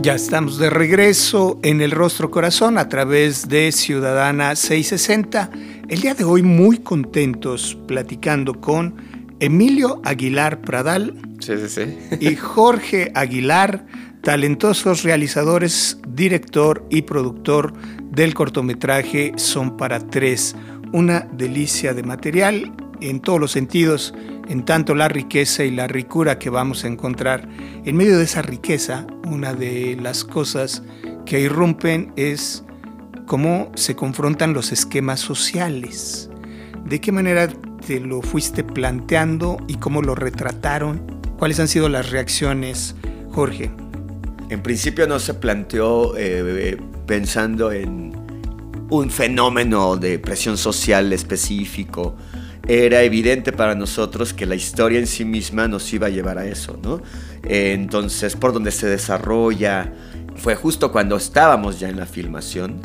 Ya 0.00 0.16
estamos 0.16 0.58
de 0.58 0.70
regreso 0.70 1.60
en 1.62 1.80
el 1.80 1.92
Rostro 1.92 2.32
Corazón 2.32 2.78
a 2.78 2.88
través 2.88 3.48
de 3.48 3.70
Ciudadana 3.70 4.56
660. 4.56 5.50
El 5.88 6.00
día 6.00 6.14
de 6.14 6.24
hoy 6.24 6.42
muy 6.42 6.78
contentos 6.78 7.78
platicando 7.86 8.60
con 8.60 9.11
Emilio 9.42 10.00
Aguilar 10.04 10.60
Pradal 10.60 11.16
y 12.20 12.36
Jorge 12.36 13.10
Aguilar, 13.16 13.84
talentosos 14.20 15.02
realizadores, 15.02 15.98
director 16.06 16.86
y 16.90 17.02
productor 17.02 17.72
del 18.12 18.34
cortometraje 18.34 19.32
Son 19.34 19.76
para 19.76 19.98
Tres. 19.98 20.54
Una 20.92 21.26
delicia 21.32 21.92
de 21.92 22.04
material 22.04 22.72
en 23.00 23.18
todos 23.18 23.40
los 23.40 23.50
sentidos, 23.50 24.14
en 24.48 24.64
tanto 24.64 24.94
la 24.94 25.08
riqueza 25.08 25.64
y 25.64 25.72
la 25.72 25.88
ricura 25.88 26.38
que 26.38 26.48
vamos 26.48 26.84
a 26.84 26.86
encontrar. 26.86 27.48
En 27.84 27.96
medio 27.96 28.18
de 28.18 28.24
esa 28.24 28.42
riqueza, 28.42 29.08
una 29.26 29.54
de 29.54 29.98
las 30.00 30.22
cosas 30.22 30.84
que 31.26 31.40
irrumpen 31.40 32.12
es 32.14 32.62
cómo 33.26 33.72
se 33.74 33.96
confrontan 33.96 34.54
los 34.54 34.70
esquemas 34.70 35.18
sociales. 35.18 36.30
¿De 36.84 37.00
qué 37.00 37.12
manera 37.12 37.48
te 37.86 38.00
lo 38.00 38.22
fuiste 38.22 38.64
planteando 38.64 39.58
y 39.68 39.76
cómo 39.76 40.02
lo 40.02 40.14
retrataron? 40.14 41.20
¿Cuáles 41.38 41.58
han 41.60 41.68
sido 41.68 41.88
las 41.88 42.10
reacciones, 42.10 42.94
Jorge? 43.30 43.70
En 44.50 44.62
principio 44.62 45.06
no 45.06 45.18
se 45.18 45.34
planteó 45.34 46.16
eh, 46.16 46.76
pensando 47.06 47.72
en 47.72 48.12
un 48.90 49.10
fenómeno 49.10 49.96
de 49.96 50.18
presión 50.18 50.58
social 50.58 51.12
específico, 51.12 52.14
era 52.68 53.02
evidente 53.02 53.52
para 53.52 53.74
nosotros 53.74 54.32
que 54.32 54.46
la 54.46 54.54
historia 54.54 54.98
en 54.98 55.06
sí 55.06 55.24
misma 55.24 55.66
nos 55.66 55.92
iba 55.92 56.06
a 56.06 56.10
llevar 56.10 56.38
a 56.38 56.46
eso, 56.46 56.78
¿no? 56.82 57.00
Entonces, 57.42 58.36
por 58.36 58.52
donde 58.52 58.70
se 58.70 58.86
desarrolla, 58.86 59.92
fue 60.36 60.54
justo 60.54 60.92
cuando 60.92 61.16
estábamos 61.16 61.80
ya 61.80 61.88
en 61.88 61.96
la 61.96 62.06
filmación, 62.06 62.80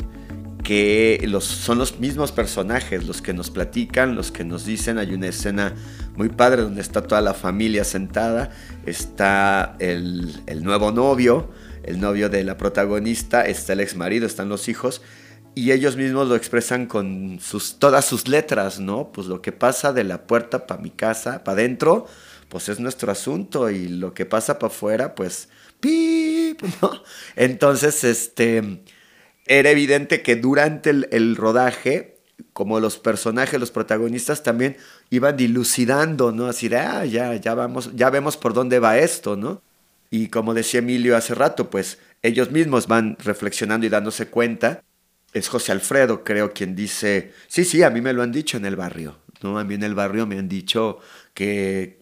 que 0.68 1.26
son 1.40 1.78
los 1.78 1.98
mismos 1.98 2.30
personajes 2.30 3.06
los 3.06 3.22
que 3.22 3.32
nos 3.32 3.48
platican, 3.48 4.14
los 4.14 4.30
que 4.30 4.44
nos 4.44 4.66
dicen, 4.66 4.98
hay 4.98 5.14
una 5.14 5.28
escena 5.28 5.74
muy 6.14 6.28
padre 6.28 6.60
donde 6.60 6.82
está 6.82 7.00
toda 7.04 7.22
la 7.22 7.32
familia 7.32 7.84
sentada, 7.84 8.50
está 8.84 9.76
el, 9.78 10.42
el 10.44 10.62
nuevo 10.62 10.92
novio, 10.92 11.48
el 11.84 11.98
novio 11.98 12.28
de 12.28 12.44
la 12.44 12.58
protagonista, 12.58 13.46
está 13.46 13.72
el 13.72 13.80
ex 13.80 13.96
marido, 13.96 14.26
están 14.26 14.50
los 14.50 14.68
hijos, 14.68 15.00
y 15.54 15.72
ellos 15.72 15.96
mismos 15.96 16.28
lo 16.28 16.36
expresan 16.36 16.84
con 16.84 17.40
sus, 17.40 17.78
todas 17.78 18.04
sus 18.04 18.28
letras, 18.28 18.78
¿no? 18.78 19.10
Pues 19.10 19.26
lo 19.26 19.40
que 19.40 19.52
pasa 19.52 19.94
de 19.94 20.04
la 20.04 20.26
puerta 20.26 20.66
para 20.66 20.82
mi 20.82 20.90
casa, 20.90 21.44
para 21.44 21.60
adentro, 21.62 22.04
pues 22.50 22.68
es 22.68 22.78
nuestro 22.78 23.10
asunto 23.10 23.70
y 23.70 23.88
lo 23.88 24.12
que 24.12 24.26
pasa 24.26 24.58
para 24.58 24.70
afuera, 24.70 25.14
pues, 25.14 25.48
¡pip! 25.80 26.62
Entonces, 27.36 28.04
este, 28.04 28.82
era 29.48 29.70
evidente 29.70 30.22
que 30.22 30.36
durante 30.36 30.90
el, 30.90 31.36
rodaje, 31.36 32.18
como 32.52 32.80
los 32.80 32.98
personajes, 32.98 33.58
los 33.58 33.70
protagonistas 33.70 34.42
también 34.42 34.76
iban 35.10 35.36
dilucidando, 35.36 36.32
¿no? 36.32 36.46
Así 36.46 36.68
de, 36.68 36.76
ah, 36.76 37.04
ya, 37.04 37.34
ya 37.34 37.54
vamos, 37.54 37.90
ya 37.94 38.10
vemos 38.10 38.36
por 38.36 38.52
dónde 38.52 38.78
va 38.78 38.98
esto, 38.98 39.36
¿no? 39.36 39.62
Y 40.10 40.28
como 40.28 40.54
decía 40.54 40.80
Emilio 40.80 41.16
hace 41.16 41.34
rato, 41.34 41.70
pues 41.70 41.98
ellos 42.22 42.50
mismos 42.50 42.86
van 42.86 43.16
reflexionando 43.22 43.86
y 43.86 43.90
dándose 43.90 44.28
cuenta. 44.28 44.82
Es 45.32 45.48
José 45.48 45.72
Alfredo, 45.72 46.24
creo, 46.24 46.52
quien 46.52 46.74
dice, 46.74 47.32
sí, 47.48 47.64
sí, 47.64 47.82
a 47.82 47.90
mí 47.90 48.00
me 48.00 48.12
lo 48.12 48.22
han 48.22 48.32
dicho 48.32 48.56
en 48.56 48.64
el 48.64 48.76
barrio, 48.76 49.18
¿no? 49.42 49.58
A 49.58 49.64
mí 49.64 49.74
en 49.74 49.82
el 49.82 49.94
barrio 49.94 50.26
me 50.26 50.38
han 50.38 50.48
dicho 50.48 51.00
que, 51.34 51.98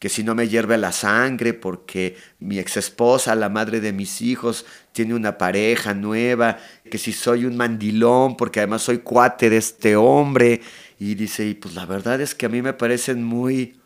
que 0.00 0.08
si 0.08 0.24
no 0.24 0.34
me 0.34 0.48
hierve 0.48 0.78
la 0.78 0.92
sangre 0.92 1.52
porque 1.52 2.16
mi 2.38 2.58
ex 2.58 2.78
esposa, 2.78 3.34
la 3.34 3.50
madre 3.50 3.80
de 3.80 3.92
mis 3.92 4.22
hijos, 4.22 4.64
tiene 4.92 5.12
una 5.14 5.36
pareja 5.36 5.92
nueva, 5.92 6.56
que 6.90 6.96
si 6.96 7.12
soy 7.12 7.44
un 7.44 7.54
mandilón 7.58 8.34
porque 8.38 8.60
además 8.60 8.80
soy 8.80 8.98
cuate 8.98 9.50
de 9.50 9.58
este 9.58 9.96
hombre. 9.96 10.62
Y 10.98 11.14
dice, 11.16 11.46
y 11.46 11.54
pues 11.54 11.74
la 11.74 11.84
verdad 11.84 12.18
es 12.22 12.34
que 12.34 12.46
a 12.46 12.48
mí 12.48 12.62
me 12.62 12.72
parecen 12.72 13.22
muy, 13.22 13.78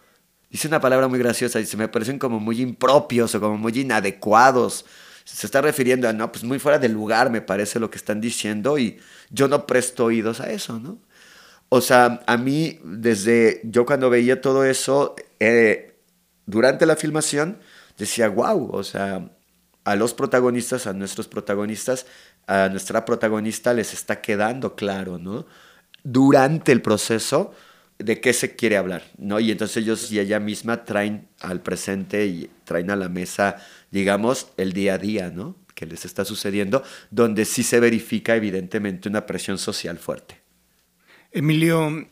dice 0.51 0.69
una 0.69 0.81
palabra 0.81 1.09
muy 1.09 1.19
graciosa, 1.19 1.59
dice, 1.59 1.77
me 1.77 1.89
parecen 1.89 2.21
como 2.21 2.39
muy 2.39 2.61
impropios 2.61 3.35
o 3.35 3.41
como 3.41 3.59
muy 3.59 3.77
inadecuados. 3.81 4.87
Se 5.25 5.49
está 5.49 5.63
refiriendo 5.63 6.09
a, 6.09 6.13
no, 6.13 6.31
pues 6.31 6.45
muy 6.45 6.61
fuera 6.61 6.79
de 6.79 6.89
lugar 6.89 7.29
me 7.29 7.41
parece 7.41 7.81
lo 7.81 7.91
que 7.91 7.99
están 7.99 8.21
diciendo 8.21 8.79
y 8.79 9.01
yo 9.31 9.49
no 9.49 9.67
presto 9.67 10.05
oídos 10.05 10.41
a 10.41 10.53
eso, 10.53 10.79
¿no? 10.79 10.97
O 11.71 11.81
sea, 11.81 12.23
a 12.29 12.37
mí, 12.37 12.79
desde 12.85 13.61
yo 13.65 13.85
cuando 13.85 14.11
veía 14.11 14.41
todo 14.41 14.65
eso, 14.65 15.17
eh, 15.41 15.94
durante 16.47 16.87
la 16.87 16.97
filmación, 16.97 17.59
decía, 17.99 18.29
wow, 18.29 18.71
o 18.73 18.83
sea, 18.85 19.31
a 19.85 19.97
los 19.97 20.15
protagonistas, 20.15 20.87
a 20.87 20.93
nuestros 20.93 21.29
protagonistas, 21.29 22.07
a 22.47 22.69
nuestra 22.69 23.05
protagonista 23.05 23.73
les 23.73 23.93
está 23.93 24.21
quedando 24.21 24.75
claro, 24.75 25.19
¿no? 25.19 25.47
Durante 26.03 26.73
el 26.73 26.83
proceso 26.83 27.55
de 27.99 28.21
qué 28.21 28.33
se 28.33 28.57
quiere 28.57 28.77
hablar, 28.77 29.05
¿no? 29.19 29.41
Y 29.41 29.51
entonces 29.51 29.79
ellos 29.79 30.11
y 30.11 30.19
ella 30.19 30.41
misma 30.41 30.85
traen 30.85 31.29
al 31.41 31.61
presente 31.61 32.27
y 32.27 32.51
traen 32.65 32.91
a 32.91 32.97
la 32.97 33.09
mesa, 33.09 33.57
digamos, 33.91 34.49
el 34.57 34.73
día 34.73 34.95
a 34.95 34.99
día, 34.99 35.31
¿no? 35.31 35.57
Que 35.75 35.87
les 35.87 36.05
está 36.05 36.25
sucediendo, 36.25 36.83
donde 37.11 37.45
sí 37.45 37.63
se 37.63 37.81
verifica 37.81 38.37
evidentemente 38.37 39.09
una 39.09 39.27
presión 39.27 39.59
social 39.59 39.99
fuerte. 39.99 40.41
Emilio, 41.31 42.07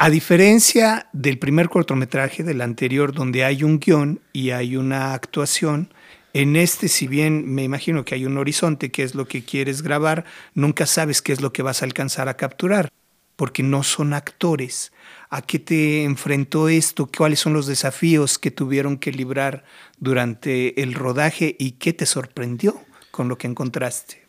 a 0.00 0.10
diferencia 0.10 1.08
del 1.12 1.40
primer 1.40 1.68
cortometraje, 1.68 2.44
del 2.44 2.60
anterior, 2.60 3.12
donde 3.12 3.44
hay 3.44 3.64
un 3.64 3.80
guion 3.80 4.20
y 4.32 4.50
hay 4.50 4.76
una 4.76 5.12
actuación, 5.12 5.92
en 6.32 6.54
este, 6.54 6.86
si 6.86 7.08
bien 7.08 7.52
me 7.52 7.64
imagino 7.64 8.04
que 8.04 8.14
hay 8.14 8.24
un 8.24 8.38
horizonte, 8.38 8.92
que 8.92 9.02
es 9.02 9.16
lo 9.16 9.26
que 9.26 9.44
quieres 9.44 9.82
grabar, 9.82 10.24
nunca 10.54 10.86
sabes 10.86 11.20
qué 11.20 11.32
es 11.32 11.40
lo 11.40 11.52
que 11.52 11.62
vas 11.62 11.82
a 11.82 11.84
alcanzar 11.84 12.28
a 12.28 12.36
capturar, 12.36 12.90
porque 13.34 13.64
no 13.64 13.82
son 13.82 14.14
actores. 14.14 14.92
¿A 15.30 15.42
qué 15.42 15.58
te 15.58 16.04
enfrentó 16.04 16.68
esto? 16.68 17.10
¿Cuáles 17.14 17.40
son 17.40 17.52
los 17.52 17.66
desafíos 17.66 18.38
que 18.38 18.52
tuvieron 18.52 18.98
que 18.98 19.10
librar 19.10 19.64
durante 19.98 20.80
el 20.80 20.94
rodaje 20.94 21.56
y 21.58 21.72
qué 21.72 21.92
te 21.92 22.06
sorprendió 22.06 22.80
con 23.10 23.28
lo 23.28 23.36
que 23.36 23.48
encontraste? 23.48 24.28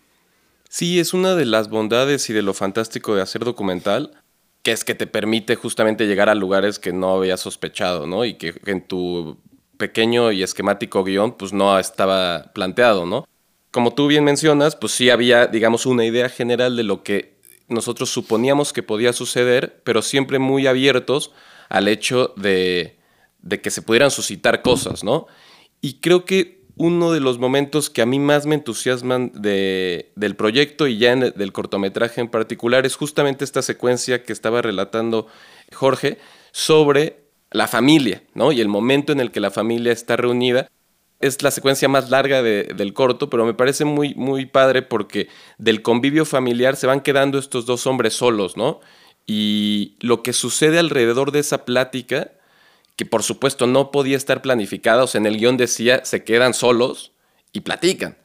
Sí, 0.67 0.99
es 0.99 1.13
una 1.13 1.35
de 1.35 1.45
las 1.45 1.69
bondades 1.69 2.27
y 2.31 2.33
de 2.33 2.41
lo 2.41 2.55
fantástico 2.55 3.15
de 3.15 3.21
hacer 3.21 3.43
documental, 3.43 4.18
que 4.63 4.71
es 4.71 4.83
que 4.83 4.95
te 4.95 5.07
permite 5.07 5.55
justamente 5.55 6.07
llegar 6.07 6.29
a 6.29 6.35
lugares 6.35 6.79
que 6.79 6.91
no 6.91 7.11
habías 7.15 7.39
sospechado, 7.39 8.07
¿no? 8.07 8.25
Y 8.25 8.35
que 8.35 8.53
en 8.65 8.85
tu 8.85 9.37
pequeño 9.77 10.31
y 10.31 10.43
esquemático 10.43 11.03
guion, 11.03 11.37
pues 11.37 11.53
no 11.53 11.79
estaba 11.79 12.51
planteado, 12.53 13.05
¿no? 13.05 13.25
Como 13.71 13.93
tú 13.93 14.07
bien 14.07 14.23
mencionas, 14.23 14.75
pues 14.75 14.91
sí 14.93 15.09
había, 15.09 15.47
digamos, 15.47 15.85
una 15.85 16.03
idea 16.03 16.27
general 16.27 16.75
de 16.75 16.83
lo 16.83 17.03
que 17.03 17.39
nosotros 17.69 18.09
suponíamos 18.09 18.73
que 18.73 18.83
podía 18.83 19.13
suceder, 19.13 19.81
pero 19.83 20.01
siempre 20.01 20.39
muy 20.39 20.67
abiertos 20.67 21.31
al 21.69 21.87
hecho 21.87 22.33
de, 22.35 22.97
de 23.41 23.61
que 23.61 23.71
se 23.71 23.81
pudieran 23.81 24.11
suscitar 24.11 24.61
cosas, 24.61 25.03
¿no? 25.03 25.27
Y 25.81 25.99
creo 26.01 26.25
que 26.25 26.58
uno 26.79 27.11
de 27.11 27.19
los 27.19 27.39
momentos 27.39 27.89
que 27.89 28.01
a 28.01 28.05
mí 28.05 28.19
más 28.19 28.45
me 28.45 28.55
entusiasman 28.55 29.33
de, 29.35 30.13
del 30.15 30.37
proyecto 30.37 30.87
y 30.87 30.97
ya 30.97 31.13
del 31.13 31.51
cortometraje 31.51 32.21
en 32.21 32.29
particular 32.29 32.85
es 32.85 32.95
justamente 32.95 33.43
esta 33.43 33.61
secuencia 33.61 34.23
que 34.23 34.31
estaba 34.31 34.61
relatando 34.61 35.27
Jorge 35.73 36.19
sobre 36.53 37.19
la 37.51 37.67
familia, 37.67 38.23
¿no? 38.33 38.53
Y 38.53 38.61
el 38.61 38.69
momento 38.69 39.11
en 39.11 39.19
el 39.19 39.31
que 39.31 39.41
la 39.41 39.51
familia 39.51 39.91
está 39.91 40.15
reunida. 40.15 40.69
Es 41.19 41.43
la 41.43 41.51
secuencia 41.51 41.89
más 41.89 42.11
larga 42.11 42.41
del 42.41 42.93
corto, 42.93 43.29
pero 43.29 43.45
me 43.45 43.53
parece 43.53 43.83
muy, 43.83 44.15
muy 44.15 44.45
padre 44.45 44.81
porque 44.81 45.27
del 45.57 45.81
convivio 45.81 46.23
familiar 46.23 46.77
se 46.77 46.87
van 46.87 47.01
quedando 47.01 47.37
estos 47.39 47.65
dos 47.65 47.87
hombres 47.87 48.13
solos, 48.13 48.55
¿no? 48.55 48.79
Y 49.27 49.97
lo 49.99 50.23
que 50.23 50.31
sucede 50.31 50.79
alrededor 50.79 51.33
de 51.33 51.39
esa 51.39 51.65
plática, 51.65 52.31
que 52.99 53.05
por 53.05 53.23
supuesto 53.23 53.65
no 53.65 53.91
podía 53.91 54.17
estar 54.17 54.41
planificada, 54.41 55.05
o 55.05 55.07
sea, 55.07 55.19
en 55.19 55.25
el 55.25 55.37
guion 55.37 55.55
decía, 55.55 56.03
se 56.03 56.25
quedan 56.25 56.53
solos 56.53 57.13
y 57.53 57.61
platican. 57.61 58.17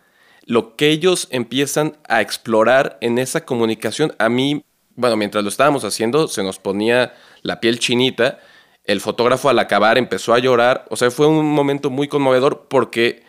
Lo 0.47 0.75
que 0.75 0.91
ellos 0.91 1.29
empiezan 1.31 1.97
a 2.09 2.21
explorar 2.21 2.99
en 3.01 3.19
esa 3.19 3.45
comunicación, 3.45 4.17
a 4.19 4.29
mí, 4.29 4.65
bueno, 4.97 5.17
mientras 5.17 5.45
lo 5.45 5.49
estábamos 5.49 5.85
haciendo, 5.85 6.27
se 6.27 6.43
nos 6.43 6.59
ponía 6.59 7.15
la 7.43 7.61
piel 7.61 7.79
chinita 7.79 8.41
el 8.85 9.01
fotógrafo 9.01 9.49
al 9.49 9.61
acabar 9.61 9.97
empezó 9.97 10.35
a 10.35 10.41
llorar. 10.41 10.87
O 10.91 10.97
sea, 10.97 11.13
fue 11.13 11.29
un 11.29 11.47
momento 11.47 11.89
muy 11.89 12.09
conmovedor 12.09 12.67
porque 12.69 13.23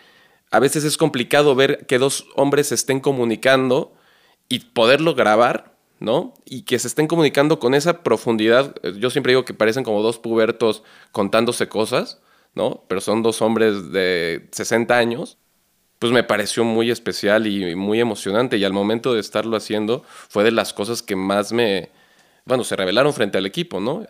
a 0.49 0.59
veces 0.59 0.83
es 0.83 0.97
complicado 0.97 1.53
ver 1.53 1.85
que 1.85 1.97
dos 1.99 2.25
hombres 2.35 2.71
estén 2.71 2.99
comunicando 2.99 3.93
y 4.49 4.59
poderlo 4.59 5.13
grabar, 5.13 5.74
¿no? 5.99 6.33
Y 6.45 6.63
que 6.63 6.79
se 6.79 6.87
estén 6.87 7.07
comunicando 7.07 7.59
con 7.59 7.73
esa 7.73 8.03
profundidad. 8.03 8.75
Yo 8.97 9.09
siempre 9.09 9.31
digo 9.31 9.45
que 9.45 9.53
parecen 9.53 9.83
como 9.83 10.01
dos 10.01 10.19
pubertos 10.19 10.83
contándose 11.11 11.67
cosas, 11.67 12.21
¿no? 12.53 12.83
Pero 12.87 13.01
son 13.01 13.23
dos 13.23 13.41
hombres 13.41 13.91
de 13.91 14.47
60 14.51 14.97
años. 14.97 15.37
Pues 15.99 16.11
me 16.11 16.23
pareció 16.23 16.63
muy 16.63 16.91
especial 16.91 17.47
y 17.47 17.75
muy 17.75 17.99
emocionante. 17.99 18.57
Y 18.57 18.63
al 18.63 18.73
momento 18.73 19.13
de 19.13 19.21
estarlo 19.21 19.55
haciendo, 19.57 20.03
fue 20.07 20.43
de 20.43 20.51
las 20.51 20.73
cosas 20.73 21.01
que 21.01 21.15
más 21.15 21.53
me. 21.53 21.89
Bueno, 22.45 22.63
se 22.63 22.75
revelaron 22.75 23.13
frente 23.13 23.37
al 23.37 23.45
equipo, 23.45 23.79
¿no? 23.79 24.05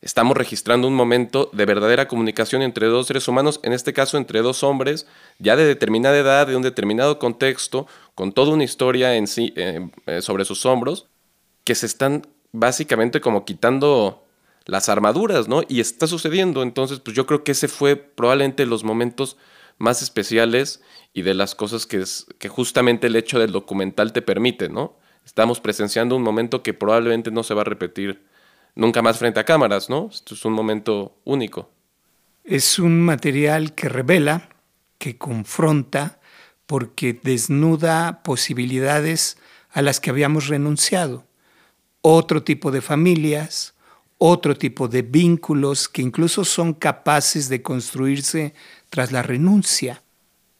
Estamos 0.00 0.36
registrando 0.36 0.86
un 0.86 0.94
momento 0.94 1.50
de 1.52 1.66
verdadera 1.66 2.06
comunicación 2.06 2.62
entre 2.62 2.86
dos 2.86 3.08
seres 3.08 3.26
humanos, 3.26 3.58
en 3.64 3.72
este 3.72 3.92
caso 3.92 4.16
entre 4.16 4.42
dos 4.42 4.62
hombres, 4.62 5.08
ya 5.40 5.56
de 5.56 5.64
determinada 5.64 6.16
edad, 6.16 6.46
de 6.46 6.54
un 6.54 6.62
determinado 6.62 7.18
contexto, 7.18 7.88
con 8.14 8.30
toda 8.30 8.52
una 8.52 8.62
historia 8.62 9.16
en 9.16 9.26
sí, 9.26 9.52
eh, 9.56 9.88
eh, 10.06 10.22
sobre 10.22 10.44
sus 10.44 10.64
hombros, 10.66 11.08
que 11.68 11.74
se 11.74 11.84
están 11.84 12.26
básicamente 12.52 13.20
como 13.20 13.44
quitando 13.44 14.24
las 14.64 14.88
armaduras, 14.88 15.48
¿no? 15.48 15.60
Y 15.68 15.80
está 15.80 16.06
sucediendo, 16.06 16.62
entonces 16.62 16.98
pues 16.98 17.14
yo 17.14 17.26
creo 17.26 17.44
que 17.44 17.52
ese 17.52 17.68
fue 17.68 17.94
probablemente 17.94 18.64
los 18.64 18.84
momentos 18.84 19.36
más 19.76 20.00
especiales 20.00 20.80
y 21.12 21.20
de 21.20 21.34
las 21.34 21.54
cosas 21.54 21.84
que, 21.84 21.98
es, 21.98 22.24
que 22.38 22.48
justamente 22.48 23.08
el 23.08 23.16
hecho 23.16 23.38
del 23.38 23.52
documental 23.52 24.14
te 24.14 24.22
permite, 24.22 24.70
¿no? 24.70 24.96
Estamos 25.26 25.60
presenciando 25.60 26.16
un 26.16 26.22
momento 26.22 26.62
que 26.62 26.72
probablemente 26.72 27.30
no 27.30 27.42
se 27.42 27.52
va 27.52 27.60
a 27.60 27.66
repetir 27.66 28.24
nunca 28.74 29.02
más 29.02 29.18
frente 29.18 29.40
a 29.40 29.44
cámaras, 29.44 29.90
¿no? 29.90 30.08
Esto 30.10 30.32
es 30.32 30.46
un 30.46 30.54
momento 30.54 31.18
único. 31.24 31.70
Es 32.44 32.78
un 32.78 33.02
material 33.02 33.74
que 33.74 33.90
revela, 33.90 34.48
que 34.96 35.18
confronta, 35.18 36.18
porque 36.64 37.12
desnuda 37.22 38.22
posibilidades 38.22 39.36
a 39.68 39.82
las 39.82 40.00
que 40.00 40.08
habíamos 40.08 40.46
renunciado. 40.46 41.27
Otro 42.00 42.42
tipo 42.42 42.70
de 42.70 42.80
familias, 42.80 43.74
otro 44.18 44.56
tipo 44.56 44.88
de 44.88 45.02
vínculos 45.02 45.88
que 45.88 46.02
incluso 46.02 46.44
son 46.44 46.74
capaces 46.74 47.48
de 47.48 47.62
construirse 47.62 48.54
tras 48.90 49.12
la 49.12 49.22
renuncia. 49.22 50.02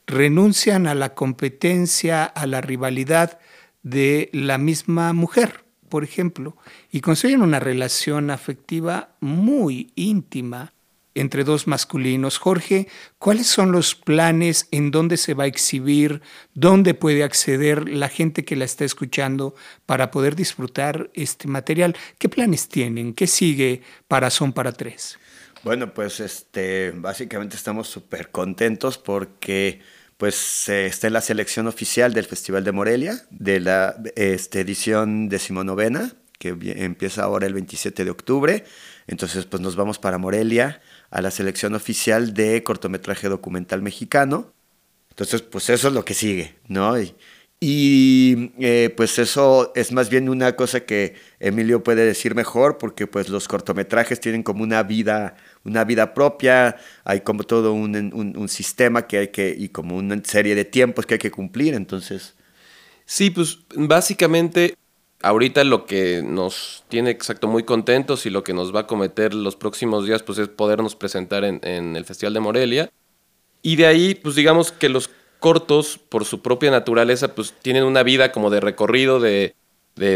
Renuncian 0.07 0.87
a 0.87 0.95
la 0.95 1.15
competencia, 1.15 2.25
a 2.25 2.47
la 2.47 2.61
rivalidad 2.61 3.39
de 3.83 4.31
la 4.33 4.59
misma 4.59 5.13
mujer 5.13 5.69
por 5.89 6.05
ejemplo, 6.05 6.57
y 6.91 7.01
construyen 7.01 7.43
una 7.43 7.61
relación 7.61 8.31
afectiva 8.31 9.17
muy 9.21 9.91
íntima 9.95 10.73
entre 11.21 11.45
dos 11.45 11.67
masculinos. 11.67 12.39
Jorge, 12.39 12.89
¿cuáles 13.19 13.47
son 13.47 13.73
los 13.73 13.95
planes 13.95 14.69
en 14.71 14.91
dónde 14.91 15.17
se 15.17 15.35
va 15.35 15.45
a 15.45 15.49
exhibir, 15.49 16.23
dónde 16.55 16.95
puede 16.95 17.25
acceder 17.25 17.89
la 17.89 18.09
gente 18.09 18.45
que 18.45 18.57
la 18.57 18.65
está 18.65 18.85
escuchando 18.85 19.55
para 19.87 20.11
poder 20.11 20.37
disfrutar 20.37 21.11
este 21.15 21.49
material? 21.49 21.97
¿Qué 22.19 22.29
planes 22.29 22.69
tienen? 22.69 23.15
¿Qué 23.15 23.27
sigue 23.27 23.83
para 24.07 24.31
Son 24.31 24.53
para 24.53 24.73
Tres? 24.73 25.19
Bueno, 25.65 25.93
pues 25.93 26.21
este, 26.21 26.93
básicamente 26.95 27.57
estamos 27.57 27.89
súper 27.89 28.31
contentos 28.31 28.97
porque 28.97 29.81
pues 30.17 30.69
está 30.69 31.07
en 31.07 31.13
la 31.13 31.21
selección 31.21 31.69
oficial 31.69 32.13
del 32.13 32.25
Festival 32.25 32.65
de 32.65 32.73
Morelia, 32.73 33.23
de 33.31 33.61
la 33.61 33.97
este, 34.17 34.61
edición 34.61 35.29
decimonovena, 35.29 36.13
que 36.39 36.57
empieza 36.77 37.23
ahora 37.23 37.47
el 37.47 37.55
27 37.55 38.05
de 38.05 38.11
octubre. 38.11 38.65
Entonces, 39.09 39.47
pues 39.47 39.61
nos 39.63 39.75
vamos 39.75 39.99
para 39.99 40.19
Morelia, 40.19 40.81
a 41.11 41.23
la 41.23 41.31
selección 41.31 41.75
oficial 41.75 42.35
de 42.35 42.63
cortometraje 42.63 43.29
documental 43.29 43.83
mexicano. 43.83 44.53
Entonces, 45.11 45.43
pues 45.43 45.71
eso 45.71 45.89
es 45.89 45.95
lo 45.95 46.05
que 46.05 46.15
sigue, 46.15 46.57
¿no? 46.69 47.01
Y, 47.01 47.15
Y 47.61 48.53
eh, 48.61 48.95
pues 48.97 49.19
eso 49.19 49.73
es 49.75 49.91
más 49.93 50.11
bien 50.11 50.29
una 50.29 50.55
cosa 50.55 50.81
que 50.81 51.17
Emilio 51.41 51.83
puede 51.83 52.05
decir 52.05 52.35
mejor, 52.37 52.79
porque 52.79 53.07
pues 53.09 53.29
los 53.31 53.49
cortometrajes 53.49 54.21
tienen 54.21 54.43
como 54.45 54.63
una 54.63 54.83
vida, 54.85 55.37
una 55.65 55.85
vida 55.85 56.15
propia, 56.15 56.77
hay 57.05 57.23
como 57.23 57.43
todo 57.45 57.73
un, 57.73 57.97
un, 58.15 58.49
sistema 58.49 59.07
que 59.09 59.19
hay 59.19 59.29
que, 59.29 59.55
y 59.59 59.71
como 59.71 59.97
una 59.97 60.23
serie 60.25 60.55
de 60.55 60.65
tiempos 60.65 61.07
que 61.07 61.15
hay 61.15 61.19
que 61.21 61.31
cumplir, 61.33 61.75
entonces... 61.75 62.35
Sí, 63.07 63.31
pues 63.31 63.61
básicamente 63.75 64.77
ahorita 65.23 65.65
lo 65.65 65.87
que 65.87 66.23
nos 66.25 66.85
tiene 66.89 67.11
exacto 67.11 67.49
muy 67.49 67.65
contentos 67.65 68.27
y 68.27 68.31
lo 68.31 68.45
que 68.45 68.53
nos 68.53 68.75
va 68.75 68.81
a 68.81 68.87
cometer 68.87 69.35
los 69.35 69.57
próximos 69.57 70.07
días 70.07 70.23
pues 70.23 70.39
es 70.39 70.49
podernos 70.49 70.95
presentar 70.95 71.45
en, 71.45 71.61
en 71.63 71.97
el 71.97 72.05
Festival 72.05 72.35
de 72.35 72.41
Morelia. 72.41 72.91
Y 73.63 73.77
de 73.77 73.87
ahí, 73.87 74.15
pues 74.15 74.35
digamos 74.35 74.73
que 74.73 74.89
los 74.89 75.11
cortos, 75.39 75.99
por 75.99 76.25
su 76.25 76.41
propia 76.43 76.71
naturaleza, 76.71 77.35
pues 77.35 77.55
tienen 77.63 77.85
una 77.85 78.03
vida 78.03 78.33
como 78.33 78.51
de 78.51 78.61
recorrido 78.61 79.21
de, 79.21 79.55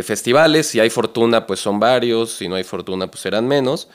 festivales. 0.05 0.69
Si 0.69 0.79
hay 0.79 0.91
fortuna, 0.91 1.47
pues 1.47 1.59
son 1.59 1.81
varios. 1.81 2.31
Si 2.31 2.49
no 2.49 2.55
hay 2.55 2.63
fortuna, 2.63 3.09
pues 3.09 3.21
serán 3.21 3.49
menos. 3.49 3.89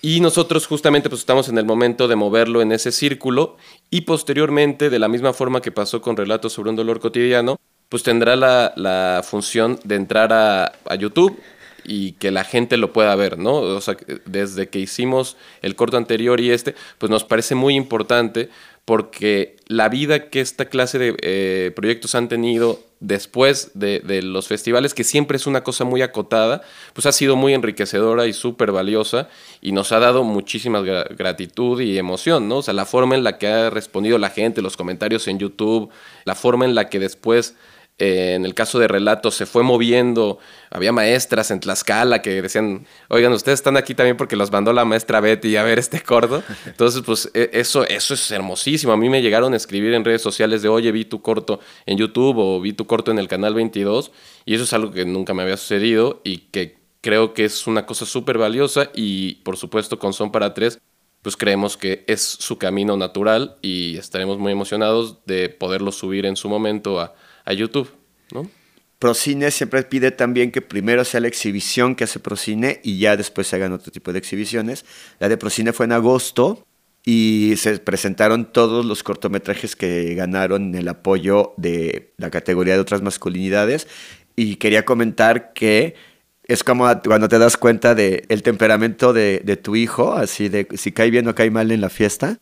Y 0.00 0.20
nosotros 0.20 0.66
justamente 0.66 1.08
pues 1.08 1.22
estamos 1.22 1.48
en 1.48 1.58
el 1.58 1.64
momento 1.64 2.06
de 2.06 2.14
moverlo 2.14 2.62
en 2.62 2.70
ese 2.70 2.92
círculo 2.92 3.56
y 3.90 4.02
posteriormente, 4.02 4.90
de 4.90 4.98
la 4.98 5.08
misma 5.08 5.32
forma 5.32 5.60
que 5.62 5.72
pasó 5.72 6.02
con 6.02 6.16
Relatos 6.16 6.52
sobre 6.52 6.70
un 6.70 6.76
dolor 6.76 7.00
cotidiano, 7.00 7.58
pues 7.94 8.02
tendrá 8.02 8.34
la, 8.34 9.22
función 9.24 9.78
de 9.84 9.94
entrar 9.94 10.32
a, 10.32 10.72
a, 10.84 10.96
YouTube 10.96 11.40
y 11.84 12.14
que 12.14 12.32
la 12.32 12.42
gente 12.42 12.76
lo 12.76 12.92
pueda 12.92 13.14
ver, 13.14 13.38
¿no? 13.38 13.54
O 13.54 13.80
sea, 13.80 13.96
desde 14.24 14.68
que 14.68 14.80
hicimos 14.80 15.36
el 15.62 15.76
corto 15.76 15.96
anterior 15.96 16.40
y 16.40 16.50
este, 16.50 16.74
pues 16.98 17.08
nos 17.08 17.22
parece 17.22 17.54
muy 17.54 17.76
importante 17.76 18.50
porque 18.84 19.56
la 19.66 19.88
vida 19.88 20.28
que 20.28 20.40
esta 20.40 20.66
clase 20.66 20.98
de 20.98 21.16
eh, 21.22 21.72
proyectos 21.74 22.14
han 22.14 22.28
tenido 22.28 22.80
después 23.00 23.70
de, 23.74 24.22
los 24.22 24.48
festivales, 24.48 24.94
que 24.94 25.04
siempre 25.04 25.36
es 25.36 25.46
una 25.46 25.62
cosa 25.62 25.84
muy 25.84 26.02
acotada, 26.02 26.62
pues 26.92 27.06
ha 27.06 27.12
sido 27.12 27.36
muy 27.36 27.54
enriquecedora 27.54 28.26
y 28.26 28.32
súper 28.32 28.72
valiosa 28.72 29.28
y 29.60 29.72
nos 29.72 29.92
ha 29.92 30.00
dado 30.00 30.24
muchísima 30.24 30.80
gratitud 30.80 31.80
y 31.80 31.98
emoción, 31.98 32.48
¿no? 32.48 32.58
O 32.58 32.62
sea, 32.62 32.74
la 32.74 32.86
forma 32.86 33.14
en 33.14 33.24
la 33.24 33.38
que 33.38 33.46
ha 33.48 33.70
respondido 33.70 34.18
la 34.18 34.30
gente, 34.30 34.62
los 34.62 34.76
comentarios 34.76 35.28
en 35.28 35.38
YouTube, 35.38 35.90
la 36.24 36.34
forma 36.34 36.64
en 36.64 36.74
la 36.74 36.88
que 36.88 36.98
después 36.98 37.54
eh, 37.98 38.34
en 38.34 38.44
el 38.44 38.54
caso 38.54 38.80
de 38.80 38.88
relatos 38.88 39.36
se 39.36 39.46
fue 39.46 39.62
moviendo, 39.62 40.38
había 40.70 40.90
maestras 40.90 41.52
en 41.52 41.60
Tlaxcala 41.60 42.22
que 42.22 42.42
decían, 42.42 42.86
oigan, 43.08 43.32
ustedes 43.32 43.60
están 43.60 43.76
aquí 43.76 43.94
también 43.94 44.16
porque 44.16 44.34
los 44.34 44.50
mandó 44.50 44.72
la 44.72 44.84
maestra 44.84 45.20
Betty 45.20 45.56
a 45.56 45.62
ver 45.62 45.78
este 45.78 46.00
corto. 46.00 46.42
Entonces, 46.66 47.02
pues 47.06 47.30
e, 47.34 47.50
eso, 47.52 47.86
eso 47.86 48.14
es 48.14 48.30
hermosísimo. 48.32 48.92
A 48.92 48.96
mí 48.96 49.08
me 49.08 49.22
llegaron 49.22 49.54
a 49.54 49.56
escribir 49.56 49.94
en 49.94 50.04
redes 50.04 50.22
sociales 50.22 50.62
de, 50.62 50.68
oye, 50.68 50.90
vi 50.90 51.04
tu 51.04 51.22
corto 51.22 51.60
en 51.86 51.96
YouTube 51.96 52.36
o 52.38 52.60
vi 52.60 52.72
tu 52.72 52.86
corto 52.86 53.12
en 53.12 53.20
el 53.20 53.28
canal 53.28 53.54
22 53.54 54.10
y 54.44 54.54
eso 54.54 54.64
es 54.64 54.72
algo 54.72 54.90
que 54.90 55.04
nunca 55.04 55.32
me 55.32 55.42
había 55.42 55.56
sucedido 55.56 56.20
y 56.24 56.38
que 56.50 56.78
creo 57.00 57.32
que 57.32 57.44
es 57.44 57.66
una 57.68 57.86
cosa 57.86 58.06
súper 58.06 58.38
valiosa 58.38 58.90
y 58.94 59.36
por 59.36 59.56
supuesto 59.56 60.00
con 60.00 60.12
Son 60.12 60.32
para 60.32 60.52
Tres 60.52 60.80
pues 61.22 61.38
creemos 61.38 61.78
que 61.78 62.04
es 62.06 62.20
su 62.22 62.58
camino 62.58 62.98
natural 62.98 63.56
y 63.62 63.96
estaremos 63.96 64.38
muy 64.38 64.52
emocionados 64.52 65.24
de 65.24 65.48
poderlo 65.48 65.90
subir 65.90 66.26
en 66.26 66.36
su 66.36 66.50
momento 66.50 67.00
a 67.00 67.14
a 67.44 67.52
YouTube, 67.52 67.90
¿no? 68.32 68.48
Procine 68.98 69.50
siempre 69.50 69.82
pide 69.82 70.12
también 70.12 70.50
que 70.50 70.62
primero 70.62 71.04
sea 71.04 71.20
la 71.20 71.28
exhibición 71.28 71.94
que 71.94 72.04
hace 72.04 72.20
Procine 72.20 72.80
y 72.82 72.98
ya 72.98 73.18
después 73.18 73.46
se 73.46 73.56
hagan 73.56 73.72
otro 73.72 73.92
tipo 73.92 74.12
de 74.14 74.18
exhibiciones. 74.18 74.86
La 75.18 75.28
de 75.28 75.36
Procine 75.36 75.74
fue 75.74 75.84
en 75.84 75.92
agosto 75.92 76.66
y 77.04 77.52
se 77.58 77.78
presentaron 77.80 78.50
todos 78.50 78.86
los 78.86 79.02
cortometrajes 79.02 79.76
que 79.76 80.14
ganaron 80.14 80.74
el 80.74 80.88
apoyo 80.88 81.52
de 81.58 82.14
la 82.16 82.30
categoría 82.30 82.74
de 82.74 82.80
otras 82.80 83.02
masculinidades. 83.02 83.88
Y 84.36 84.56
quería 84.56 84.86
comentar 84.86 85.52
que 85.52 85.96
es 86.44 86.64
como 86.64 86.86
cuando 87.02 87.28
te 87.28 87.38
das 87.38 87.58
cuenta 87.58 87.94
del 87.94 88.24
el 88.30 88.42
temperamento 88.42 89.12
de, 89.12 89.42
de, 89.44 89.56
tu 89.58 89.76
hijo, 89.76 90.14
así 90.14 90.48
de 90.48 90.66
si 90.78 90.92
cae 90.92 91.10
bien 91.10 91.28
o 91.28 91.34
cae 91.34 91.50
mal 91.50 91.70
en 91.72 91.82
la 91.82 91.90
fiesta 91.90 92.38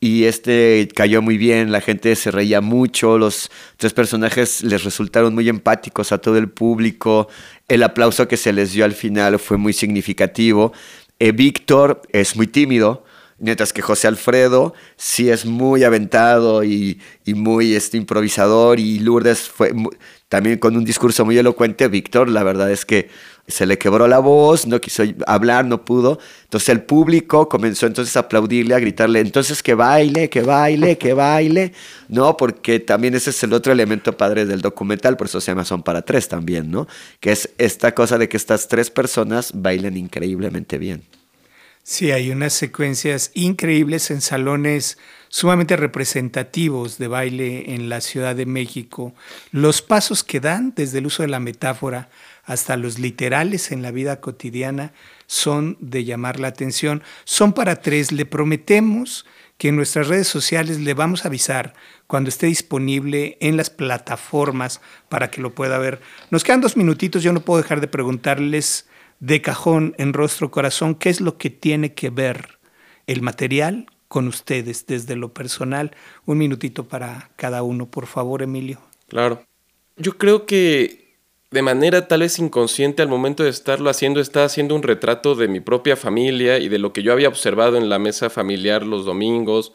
y 0.00 0.24
este 0.24 0.88
cayó 0.94 1.22
muy 1.22 1.38
bien, 1.38 1.72
la 1.72 1.80
gente 1.80 2.14
se 2.16 2.30
reía 2.30 2.60
mucho, 2.60 3.18
los 3.18 3.50
tres 3.76 3.92
personajes 3.92 4.62
les 4.62 4.84
resultaron 4.84 5.34
muy 5.34 5.48
empáticos 5.48 6.12
a 6.12 6.18
todo 6.18 6.36
el 6.36 6.50
público, 6.50 7.28
el 7.68 7.82
aplauso 7.82 8.28
que 8.28 8.36
se 8.36 8.52
les 8.52 8.72
dio 8.72 8.84
al 8.84 8.92
final 8.92 9.38
fue 9.38 9.56
muy 9.56 9.72
significativo. 9.72 10.72
Eh, 11.18 11.32
Víctor 11.32 12.02
es 12.12 12.36
muy 12.36 12.46
tímido, 12.46 13.04
mientras 13.38 13.72
que 13.72 13.82
José 13.82 14.08
Alfredo 14.08 14.74
sí 14.96 15.30
es 15.30 15.46
muy 15.46 15.84
aventado 15.84 16.62
y, 16.64 17.00
muy 17.26 17.74
este, 17.74 17.96
improvisador 17.96 18.78
y 18.80 18.98
Lourdes 18.98 19.48
fue 19.48 19.72
también 20.28 20.58
con 20.58 20.76
un 20.76 20.84
discurso 20.84 21.24
muy 21.24 21.38
elocuente. 21.38 21.88
Víctor, 21.88 22.28
la 22.28 22.42
verdad 22.42 22.70
es 22.70 22.84
que 22.84 23.08
se 23.48 23.66
le 23.66 23.78
quebró 23.78 24.08
la 24.08 24.18
voz, 24.18 24.66
no 24.66 24.80
quiso 24.80 25.04
hablar, 25.26 25.64
no 25.64 25.84
pudo. 25.84 26.18
Entonces 26.44 26.68
el 26.68 26.82
público 26.82 27.48
comenzó 27.48 27.86
entonces 27.86 28.16
a 28.16 28.20
aplaudirle, 28.20 28.74
a 28.74 28.78
gritarle, 28.78 29.20
entonces 29.20 29.62
que 29.62 29.74
baile, 29.74 30.28
que 30.28 30.42
baile, 30.42 30.98
que 30.98 31.12
baile, 31.12 31.72
¿no? 32.08 32.36
Porque 32.36 32.80
también 32.80 33.14
ese 33.14 33.30
es 33.30 33.42
el 33.42 33.52
otro 33.52 33.72
elemento 33.72 34.16
padre 34.16 34.46
del 34.46 34.60
documental, 34.60 35.16
por 35.16 35.28
eso 35.28 35.40
se 35.40 35.50
llama 35.50 35.64
Son 35.64 35.82
para 35.82 36.02
Tres 36.02 36.28
también, 36.28 36.70
¿no? 36.70 36.88
Que 37.20 37.32
es 37.32 37.50
esta 37.58 37.94
cosa 37.94 38.18
de 38.18 38.28
que 38.28 38.36
estas 38.36 38.68
tres 38.68 38.90
personas 38.90 39.52
bailen 39.54 39.96
increíblemente 39.96 40.78
bien. 40.78 41.04
Sí, 41.88 42.10
hay 42.10 42.32
unas 42.32 42.52
secuencias 42.52 43.30
increíbles 43.34 44.10
en 44.10 44.20
salones 44.20 44.98
sumamente 45.28 45.76
representativos 45.76 46.98
de 46.98 47.06
baile 47.06 47.74
en 47.74 47.88
la 47.88 48.00
Ciudad 48.00 48.34
de 48.34 48.44
México. 48.44 49.14
Los 49.52 49.82
pasos 49.82 50.24
que 50.24 50.40
dan 50.40 50.72
desde 50.74 50.98
el 50.98 51.06
uso 51.06 51.22
de 51.22 51.28
la 51.28 51.38
metáfora 51.38 52.08
hasta 52.46 52.76
los 52.76 52.98
literales 52.98 53.72
en 53.72 53.82
la 53.82 53.90
vida 53.90 54.20
cotidiana 54.20 54.92
son 55.26 55.76
de 55.80 56.04
llamar 56.04 56.38
la 56.38 56.48
atención. 56.48 57.02
Son 57.24 57.52
para 57.52 57.82
tres. 57.82 58.12
Le 58.12 58.24
prometemos 58.24 59.26
que 59.58 59.68
en 59.68 59.76
nuestras 59.76 60.06
redes 60.06 60.28
sociales 60.28 60.78
le 60.78 60.94
vamos 60.94 61.24
a 61.24 61.28
avisar 61.28 61.74
cuando 62.06 62.28
esté 62.28 62.46
disponible 62.46 63.36
en 63.40 63.56
las 63.56 63.68
plataformas 63.68 64.80
para 65.08 65.28
que 65.30 65.40
lo 65.40 65.54
pueda 65.54 65.78
ver. 65.78 66.00
Nos 66.30 66.44
quedan 66.44 66.60
dos 66.60 66.76
minutitos, 66.76 67.22
yo 67.22 67.32
no 67.32 67.40
puedo 67.40 67.60
dejar 67.60 67.80
de 67.80 67.88
preguntarles 67.88 68.88
de 69.18 69.42
cajón 69.42 69.94
en 69.98 70.12
rostro 70.12 70.50
corazón 70.50 70.94
qué 70.94 71.08
es 71.08 71.20
lo 71.20 71.38
que 71.38 71.50
tiene 71.50 71.94
que 71.94 72.10
ver 72.10 72.58
el 73.06 73.22
material 73.22 73.86
con 74.08 74.28
ustedes 74.28 74.86
desde 74.86 75.16
lo 75.16 75.32
personal. 75.32 75.96
Un 76.26 76.38
minutito 76.38 76.86
para 76.86 77.30
cada 77.34 77.64
uno, 77.64 77.90
por 77.90 78.06
favor, 78.06 78.42
Emilio. 78.42 78.80
Claro. 79.08 79.42
Yo 79.96 80.18
creo 80.18 80.46
que 80.46 81.05
de 81.56 81.62
manera 81.62 82.06
tal 82.06 82.20
vez 82.20 82.38
inconsciente 82.38 83.00
al 83.00 83.08
momento 83.08 83.42
de 83.42 83.48
estarlo 83.48 83.88
haciendo, 83.88 84.20
está 84.20 84.44
haciendo 84.44 84.74
un 84.74 84.82
retrato 84.82 85.34
de 85.34 85.48
mi 85.48 85.60
propia 85.60 85.96
familia 85.96 86.58
y 86.58 86.68
de 86.68 86.78
lo 86.78 86.92
que 86.92 87.02
yo 87.02 87.14
había 87.14 87.28
observado 87.28 87.78
en 87.78 87.88
la 87.88 87.98
mesa 87.98 88.28
familiar 88.28 88.82
los 88.82 89.06
domingos 89.06 89.72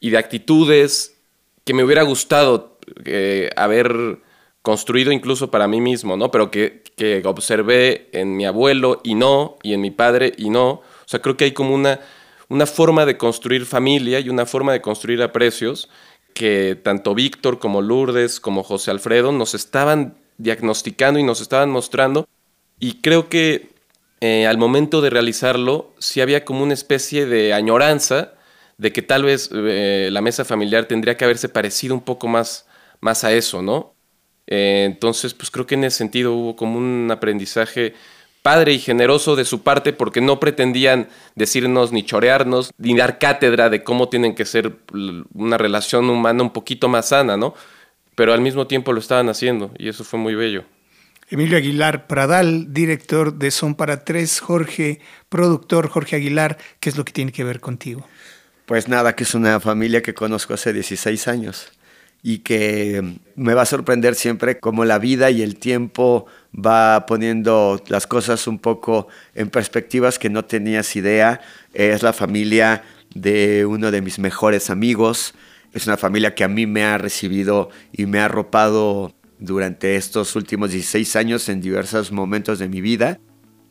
y 0.00 0.10
de 0.10 0.18
actitudes 0.18 1.22
que 1.64 1.72
me 1.72 1.84
hubiera 1.84 2.02
gustado 2.02 2.80
eh, 3.04 3.48
haber 3.54 4.18
construido 4.62 5.12
incluso 5.12 5.52
para 5.52 5.68
mí 5.68 5.80
mismo, 5.80 6.16
¿no? 6.16 6.32
Pero 6.32 6.50
que, 6.50 6.82
que 6.96 7.22
observé 7.24 8.08
en 8.10 8.36
mi 8.36 8.44
abuelo 8.44 9.00
y 9.04 9.14
no, 9.14 9.56
y 9.62 9.74
en 9.74 9.82
mi 9.82 9.92
padre 9.92 10.32
y 10.36 10.50
no. 10.50 10.68
O 10.68 11.06
sea, 11.06 11.22
creo 11.22 11.36
que 11.36 11.44
hay 11.44 11.52
como 11.52 11.76
una, 11.76 12.00
una 12.48 12.66
forma 12.66 13.06
de 13.06 13.16
construir 13.16 13.66
familia 13.66 14.18
y 14.18 14.30
una 14.30 14.46
forma 14.46 14.72
de 14.72 14.80
construir 14.80 15.22
aprecios 15.22 15.88
que 16.34 16.76
tanto 16.82 17.14
Víctor 17.14 17.60
como 17.60 17.82
Lourdes 17.82 18.40
como 18.40 18.64
José 18.64 18.90
Alfredo 18.90 19.30
nos 19.30 19.54
estaban 19.54 20.19
diagnosticando 20.42 21.20
y 21.20 21.22
nos 21.22 21.40
estaban 21.40 21.70
mostrando. 21.70 22.28
Y 22.78 23.00
creo 23.00 23.28
que 23.28 23.70
eh, 24.20 24.46
al 24.46 24.58
momento 24.58 25.00
de 25.00 25.10
realizarlo, 25.10 25.92
sí 25.98 26.20
había 26.20 26.44
como 26.44 26.62
una 26.62 26.74
especie 26.74 27.26
de 27.26 27.52
añoranza 27.52 28.32
de 28.78 28.92
que 28.92 29.02
tal 29.02 29.24
vez 29.24 29.50
eh, 29.52 30.08
la 30.10 30.20
mesa 30.20 30.44
familiar 30.44 30.86
tendría 30.86 31.16
que 31.16 31.24
haberse 31.24 31.48
parecido 31.48 31.94
un 31.94 32.00
poco 32.00 32.28
más, 32.28 32.66
más 33.00 33.24
a 33.24 33.32
eso, 33.32 33.62
¿no? 33.62 33.94
Eh, 34.46 34.84
entonces, 34.86 35.34
pues 35.34 35.50
creo 35.50 35.66
que 35.66 35.74
en 35.74 35.84
ese 35.84 35.98
sentido 35.98 36.34
hubo 36.34 36.56
como 36.56 36.78
un 36.78 37.08
aprendizaje 37.10 37.94
padre 38.42 38.72
y 38.72 38.78
generoso 38.78 39.36
de 39.36 39.44
su 39.44 39.62
parte 39.62 39.92
porque 39.92 40.20
no 40.20 40.40
pretendían 40.40 41.08
decirnos 41.34 41.92
ni 41.92 42.04
chorearnos, 42.04 42.72
ni 42.78 42.96
dar 42.96 43.18
cátedra 43.18 43.68
de 43.68 43.84
cómo 43.84 44.08
tienen 44.08 44.34
que 44.34 44.46
ser 44.46 44.78
una 45.34 45.58
relación 45.58 46.08
humana 46.08 46.42
un 46.42 46.50
poquito 46.50 46.88
más 46.88 47.08
sana, 47.08 47.36
¿no? 47.36 47.54
Pero 48.20 48.34
al 48.34 48.42
mismo 48.42 48.66
tiempo 48.66 48.92
lo 48.92 49.00
estaban 49.00 49.30
haciendo 49.30 49.72
y 49.78 49.88
eso 49.88 50.04
fue 50.04 50.18
muy 50.18 50.34
bello. 50.34 50.64
Emilio 51.30 51.56
Aguilar 51.56 52.06
Pradal, 52.06 52.70
director 52.74 53.32
de 53.32 53.50
Son 53.50 53.74
para 53.74 54.04
Tres, 54.04 54.40
Jorge, 54.40 55.00
productor 55.30 55.88
Jorge 55.88 56.16
Aguilar, 56.16 56.58
¿qué 56.80 56.90
es 56.90 56.98
lo 56.98 57.06
que 57.06 57.14
tiene 57.14 57.32
que 57.32 57.44
ver 57.44 57.60
contigo? 57.60 58.06
Pues 58.66 58.88
nada, 58.88 59.16
que 59.16 59.22
es 59.22 59.34
una 59.34 59.58
familia 59.58 60.02
que 60.02 60.12
conozco 60.12 60.52
hace 60.52 60.74
16 60.74 61.28
años 61.28 61.72
y 62.22 62.40
que 62.40 63.02
me 63.36 63.54
va 63.54 63.62
a 63.62 63.64
sorprender 63.64 64.14
siempre 64.14 64.60
cómo 64.60 64.84
la 64.84 64.98
vida 64.98 65.30
y 65.30 65.40
el 65.40 65.56
tiempo 65.56 66.26
va 66.54 67.06
poniendo 67.06 67.82
las 67.88 68.06
cosas 68.06 68.46
un 68.46 68.58
poco 68.58 69.08
en 69.34 69.48
perspectivas 69.48 70.18
que 70.18 70.28
no 70.28 70.44
tenías 70.44 70.94
idea. 70.94 71.40
Es 71.72 72.02
la 72.02 72.12
familia 72.12 72.82
de 73.14 73.64
uno 73.64 73.90
de 73.90 74.02
mis 74.02 74.18
mejores 74.18 74.68
amigos, 74.68 75.32
es 75.72 75.86
una 75.86 75.96
familia 75.96 76.34
que 76.34 76.44
a 76.44 76.48
mí 76.48 76.66
me 76.66 76.84
ha 76.84 76.98
recibido 76.98 77.70
y 77.92 78.06
me 78.06 78.20
ha 78.20 78.26
arropado 78.26 79.14
durante 79.38 79.96
estos 79.96 80.36
últimos 80.36 80.70
16 80.70 81.16
años 81.16 81.48
en 81.48 81.60
diversos 81.60 82.12
momentos 82.12 82.58
de 82.58 82.68
mi 82.68 82.80
vida. 82.80 83.18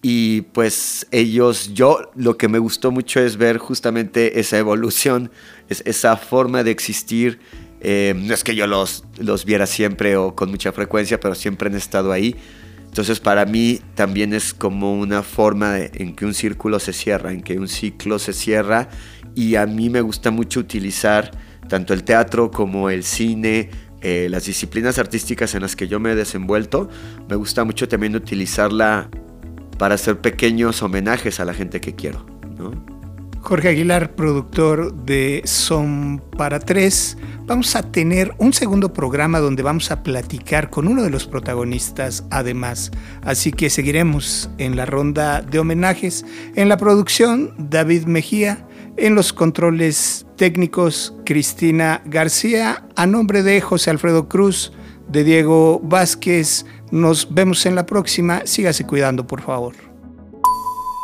Y 0.01 0.41
pues 0.53 1.07
ellos, 1.11 1.73
yo 1.73 2.11
lo 2.15 2.37
que 2.37 2.47
me 2.47 2.57
gustó 2.57 2.91
mucho 2.91 3.19
es 3.19 3.35
ver 3.35 3.57
justamente 3.57 4.39
esa 4.39 4.57
evolución, 4.57 5.29
esa 5.67 6.15
forma 6.15 6.63
de 6.63 6.71
existir. 6.71 7.39
Eh, 7.81 8.13
no 8.17 8.33
es 8.33 8.43
que 8.43 8.55
yo 8.55 8.65
los, 8.65 9.03
los 9.17 9.43
viera 9.43 9.65
siempre 9.65 10.15
o 10.15 10.35
con 10.35 10.51
mucha 10.51 10.71
frecuencia, 10.71 11.19
pero 11.19 11.35
siempre 11.35 11.69
han 11.69 11.75
estado 11.75 12.13
ahí. 12.13 12.35
Entonces 12.85 13.19
para 13.19 13.45
mí 13.45 13.81
también 13.93 14.33
es 14.33 14.53
como 14.53 14.97
una 14.97 15.21
forma 15.21 15.77
en 15.77 16.15
que 16.15 16.25
un 16.25 16.33
círculo 16.33 16.79
se 16.79 16.93
cierra, 16.93 17.33
en 17.33 17.41
que 17.41 17.59
un 17.59 17.67
ciclo 17.67 18.19
se 18.19 18.31
cierra. 18.31 18.89
Y 19.35 19.55
a 19.55 19.65
mí 19.65 19.89
me 19.89 20.01
gusta 20.01 20.31
mucho 20.31 20.61
utilizar 20.61 21.31
tanto 21.69 21.93
el 21.93 22.03
teatro 22.03 22.51
como 22.51 22.89
el 22.89 23.05
cine, 23.05 23.69
eh, 24.01 24.27
las 24.29 24.45
disciplinas 24.45 24.97
artísticas 24.99 25.55
en 25.55 25.61
las 25.61 25.77
que 25.77 25.87
yo 25.87 26.01
me 26.01 26.11
he 26.11 26.15
desenvuelto, 26.15 26.89
me 27.29 27.37
gusta 27.37 27.63
mucho 27.63 27.87
también 27.87 28.15
utilizarla 28.15 29.09
para 29.77 29.95
hacer 29.95 30.19
pequeños 30.19 30.83
homenajes 30.83 31.39
a 31.39 31.45
la 31.45 31.53
gente 31.53 31.79
que 31.79 31.95
quiero. 31.95 32.25
Jorge 33.41 33.69
Aguilar, 33.69 34.15
productor 34.15 34.93
de 34.93 35.41
Son 35.45 36.21
para 36.37 36.59
Tres. 36.59 37.17
Vamos 37.45 37.75
a 37.75 37.89
tener 37.89 38.33
un 38.37 38.53
segundo 38.53 38.91
programa 38.93 39.39
donde 39.39 39.63
vamos 39.63 39.91
a 39.91 40.03
platicar 40.03 40.69
con 40.69 40.87
uno 40.87 41.03
de 41.03 41.09
los 41.09 41.25
protagonistas 41.25 42.25
además. 42.29 42.91
Así 43.23 43.51
que 43.51 43.69
seguiremos 43.69 44.49
en 44.57 44.75
la 44.75 44.85
ronda 44.85 45.41
de 45.41 45.57
homenajes. 45.57 46.25
En 46.55 46.67
la 46.69 46.77
producción, 46.77 47.53
David 47.57 48.05
Mejía. 48.05 48.67
En 49.01 49.15
los 49.15 49.31
controles 49.31 50.25
técnicos, 50.35 51.13
Cristina 51.25 52.01
García. 52.03 52.83
A 52.97 53.05
nombre 53.05 53.43
de 53.43 53.61
José 53.61 53.91
Alfredo 53.91 54.27
Cruz, 54.27 54.73
de 55.07 55.23
Diego 55.23 55.79
Vázquez. 55.81 56.65
Nos 56.91 57.33
vemos 57.33 57.65
en 57.65 57.75
la 57.75 57.85
próxima. 57.85 58.41
Sígase 58.43 58.85
cuidando, 58.85 59.25
por 59.25 59.41
favor. 59.41 59.73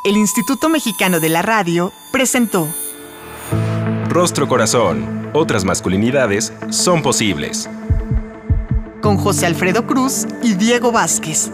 El 0.03 0.17
Instituto 0.17 0.67
Mexicano 0.67 1.21
de 1.21 1.29
la 1.29 1.41
Radio 1.41 1.93
presentó 2.11 2.67
Rostro 4.09 4.49
Corazón. 4.49 5.29
Otras 5.33 5.63
masculinidades 5.63 6.51
son 6.71 7.01
posibles. 7.01 7.69
Con 9.01 9.15
José 9.15 9.45
Alfredo 9.45 9.87
Cruz 9.87 10.27
y 10.43 10.55
Diego 10.55 10.91
Vázquez. 10.91 11.49